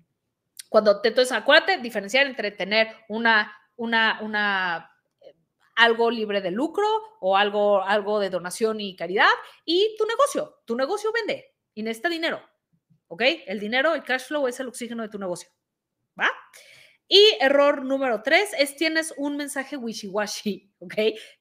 [0.70, 5.36] cuando te, entonces acuérdate diferenciar entre tener una, una, una, eh,
[5.76, 6.88] algo libre de lucro
[7.20, 9.30] o algo, algo de donación y caridad
[9.66, 10.62] y tu negocio.
[10.66, 12.42] Tu negocio vende y necesita dinero.
[13.08, 13.24] ¿Ok?
[13.48, 15.50] El dinero, el cash flow es el oxígeno de tu negocio.
[16.20, 16.30] ¿Va?
[17.12, 20.94] Y error número tres es tienes un mensaje wishy-washy, ¿ok?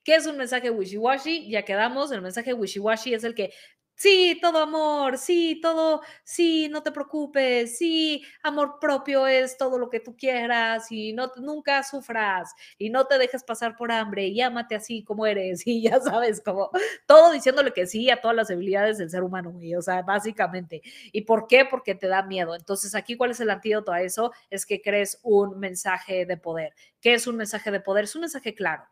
[0.03, 1.51] ¿Qué es un mensaje wishy-washy?
[1.51, 3.53] Ya quedamos, el mensaje wishy-washy es el que
[4.01, 9.91] Sí, todo amor, sí, todo, sí, no te preocupes, sí, amor propio es todo lo
[9.91, 14.41] que tú quieras y no, nunca sufras y no te dejes pasar por hambre y
[14.41, 16.71] así como eres y ya sabes, como
[17.07, 20.81] todo diciéndole que sí a todas las debilidades del ser humano, o sea, básicamente.
[21.13, 21.65] ¿Y por qué?
[21.69, 22.55] Porque te da miedo.
[22.55, 24.31] Entonces, aquí, ¿cuál es el antídoto a eso?
[24.51, 26.73] Es que crees un mensaje de poder.
[27.01, 28.05] ¿Qué es un mensaje de poder?
[28.05, 28.85] Es un mensaje claro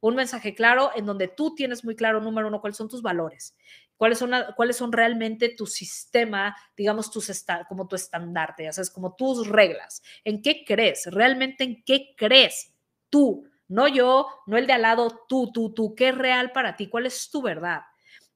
[0.00, 3.56] un mensaje claro en donde tú tienes muy claro, número uno, cuáles son tus valores
[3.98, 7.30] cuáles son, cuáles son realmente tu sistema, digamos, tus
[7.68, 10.02] como tu estandarte, ya sabes, como tus reglas.
[10.24, 11.06] ¿En qué crees?
[11.12, 12.72] ¿Realmente en qué crees
[13.10, 13.44] tú?
[13.68, 15.94] No yo, no el de al lado, tú, tú, tú.
[15.94, 16.88] ¿Qué es real para ti?
[16.88, 17.82] ¿Cuál es tu verdad?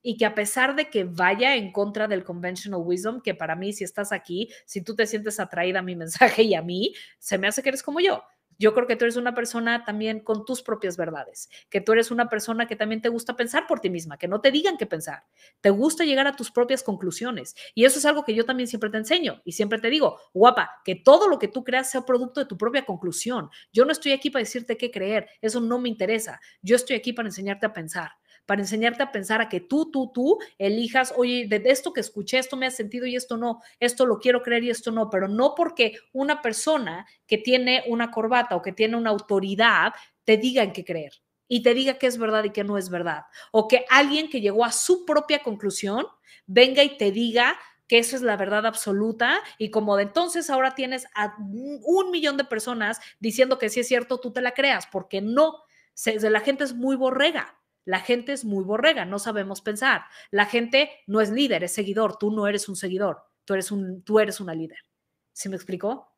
[0.03, 3.73] y que a pesar de que vaya en contra del conventional wisdom, que para mí
[3.73, 7.39] si estás aquí, si tú te sientes atraída a mi mensaje y a mí, se
[7.39, 8.25] me hace que eres como yo.
[8.59, 12.11] Yo creo que tú eres una persona también con tus propias verdades, que tú eres
[12.11, 14.87] una persona que también te gusta pensar por ti misma, que no te digan qué
[14.87, 15.25] pensar,
[15.61, 17.55] te gusta llegar a tus propias conclusiones.
[17.75, 20.71] Y eso es algo que yo también siempre te enseño y siempre te digo, guapa,
[20.85, 23.51] que todo lo que tú creas sea producto de tu propia conclusión.
[23.73, 26.41] Yo no estoy aquí para decirte qué creer, eso no me interesa.
[26.63, 28.13] Yo estoy aquí para enseñarte a pensar
[28.47, 32.39] para enseñarte a pensar a que tú, tú, tú elijas, oye, de esto que escuché,
[32.39, 35.29] esto me ha sentido y esto no, esto lo quiero creer y esto no, pero
[35.29, 39.93] no porque una persona que tiene una corbata o que tiene una autoridad
[40.25, 41.13] te diga en qué creer
[41.49, 43.25] y te diga qué es verdad y qué no es verdad.
[43.51, 46.07] O que alguien que llegó a su propia conclusión
[46.47, 50.75] venga y te diga que eso es la verdad absoluta y como de entonces ahora
[50.75, 54.87] tienes a un millón de personas diciendo que sí es cierto, tú te la creas,
[54.87, 55.59] porque no,
[56.23, 57.59] la gente es muy borrega.
[57.85, 60.03] La gente es muy borrega, no sabemos pensar.
[60.31, 62.19] La gente no es líder, es seguidor.
[62.19, 64.79] Tú no eres un seguidor, tú eres, un, tú eres una líder.
[65.33, 66.13] ¿Sí me explicó?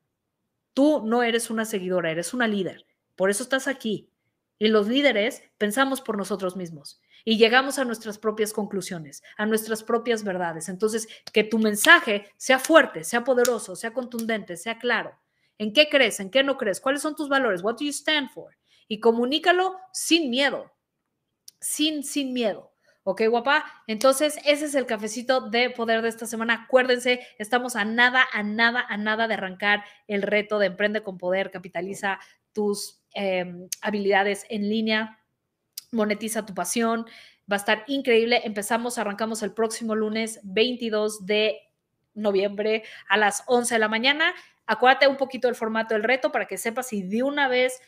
[0.74, 2.86] Tú no eres una seguidora, eres una líder.
[3.16, 4.10] Por eso estás aquí.
[4.58, 9.82] Y los líderes pensamos por nosotros mismos y llegamos a nuestras propias conclusiones, a nuestras
[9.82, 10.68] propias verdades.
[10.68, 15.18] Entonces, que tu mensaje sea fuerte, sea poderoso, sea contundente, sea claro.
[15.58, 16.20] ¿En qué crees?
[16.20, 16.80] ¿En qué no crees?
[16.80, 17.62] ¿Cuáles son tus valores?
[17.62, 18.56] What do you stand for?
[18.86, 20.70] Y comunícalo sin miedo
[21.64, 22.70] sin, sin miedo.
[23.06, 23.64] ¿Ok, guapa?
[23.86, 26.64] Entonces, ese es el cafecito de poder de esta semana.
[26.64, 31.18] Acuérdense, estamos a nada, a nada, a nada de arrancar el reto de Emprende con
[31.18, 32.18] Poder, capitaliza
[32.54, 35.18] tus em, habilidades en línea,
[35.92, 37.04] monetiza tu pasión.
[37.50, 38.40] Va a estar increíble.
[38.44, 41.58] Empezamos, arrancamos el próximo lunes 22 de
[42.14, 44.34] noviembre a las 11 de la mañana.
[44.66, 47.82] Acuérdate un poquito del formato del reto para que sepas si de una vez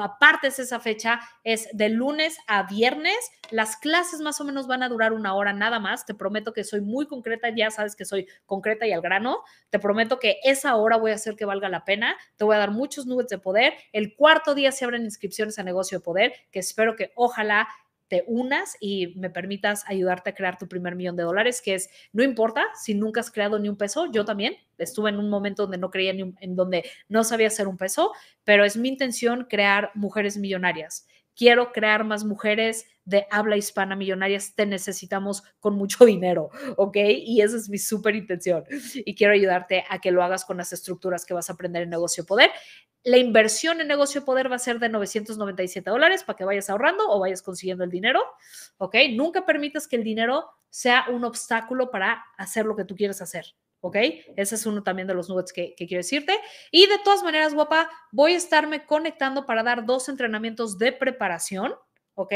[0.00, 3.16] aparte de esa fecha, es de lunes a viernes.
[3.50, 6.04] Las clases más o menos van a durar una hora nada más.
[6.04, 9.42] Te prometo que soy muy concreta, ya sabes que soy concreta y al grano.
[9.70, 12.16] Te prometo que esa hora voy a hacer que valga la pena.
[12.36, 13.74] Te voy a dar muchos nubes de poder.
[13.92, 17.68] El cuarto día se abren inscripciones a negocio de poder, que espero que ojalá
[18.08, 21.88] te unas y me permitas ayudarte a crear tu primer millón de dólares, que es,
[22.12, 25.62] no importa si nunca has creado ni un peso, yo también estuve en un momento
[25.62, 28.12] donde no creía ni en donde no sabía hacer un peso,
[28.44, 31.06] pero es mi intención crear mujeres millonarias.
[31.34, 36.96] Quiero crear más mujeres de habla hispana millonarias, te necesitamos con mucho dinero, ¿ok?
[36.98, 38.64] Y esa es mi súper intención.
[38.94, 41.90] Y quiero ayudarte a que lo hagas con las estructuras que vas a aprender en
[41.90, 42.50] Negocio Poder.
[43.04, 47.08] La inversión en Negocio Poder va a ser de 997 dólares para que vayas ahorrando
[47.08, 48.20] o vayas consiguiendo el dinero,
[48.78, 48.96] ¿ok?
[49.12, 53.54] Nunca permitas que el dinero sea un obstáculo para hacer lo que tú quieres hacer.
[53.80, 53.96] ¿ok?
[54.36, 56.38] Ese es uno también de los nuggets que, quiero decirte.
[56.70, 61.74] Y de todas maneras, guapa, voy a estarme conectando para dar dos entrenamientos de preparación,
[62.16, 62.34] ¿ok?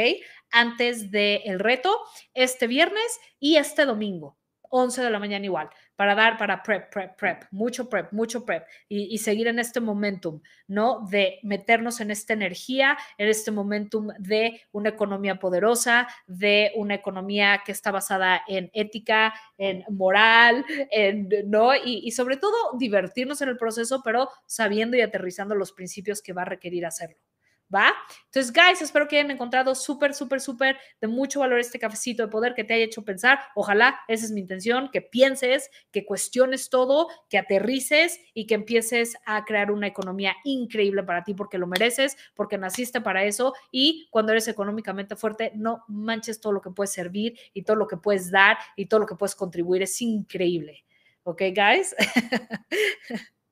[0.51, 1.99] Antes del reto,
[2.35, 4.37] este viernes y este domingo.
[4.71, 8.65] 11 de la mañana igual, para dar, para prep, prep, prep, mucho prep, mucho prep
[8.89, 11.07] y, seguir en este momentum, ¿no?
[11.11, 17.63] De meternos en esta energía, en este momentum de una economía poderosa, de una economía
[17.67, 21.73] que está basada en ética, en moral, en, ¿no?
[21.75, 26.43] Y sobre todo divertirnos en el proceso, pero sabiendo y aterrizando los principios que va
[26.43, 27.30] a requerir hacerlo.
[27.75, 27.93] ¿Va?
[28.27, 32.29] Entonces, guys, espero que hayan encontrado súper, súper, súper de mucho valor este cafecito de
[32.29, 33.41] poder que te haya hecho pensar.
[33.55, 39.17] Ojalá, esa es mi intención, que pienses, que cuestiones todo, que aterrices y que empieces
[39.25, 44.09] a crear una economía increíble para ti porque lo mereces, porque naciste para eso y
[44.11, 47.97] cuando eres económicamente fuerte, no manches todo lo que puedes servir y todo lo que
[47.97, 49.83] puedes dar y todo lo que puedes contribuir.
[49.83, 50.85] Es increíble.
[51.23, 51.95] ¿Ok, guys?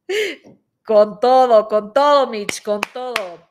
[0.84, 3.47] con todo, con todo, Mitch, con todo.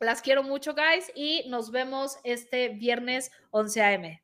[0.00, 4.22] Las quiero mucho, guys, y nos vemos este viernes 11 a.m.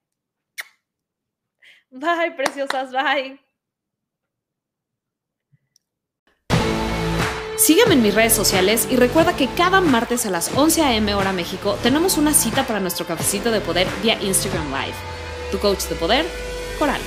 [1.91, 3.41] Bye, preciosas, bye.
[7.57, 11.15] Sígueme en mis redes sociales y recuerda que cada martes a las 11 a.m.
[11.15, 14.97] hora México tenemos una cita para nuestro cafecito de poder vía Instagram Live.
[15.53, 16.27] Tu coach de poder,
[16.79, 17.01] Coral.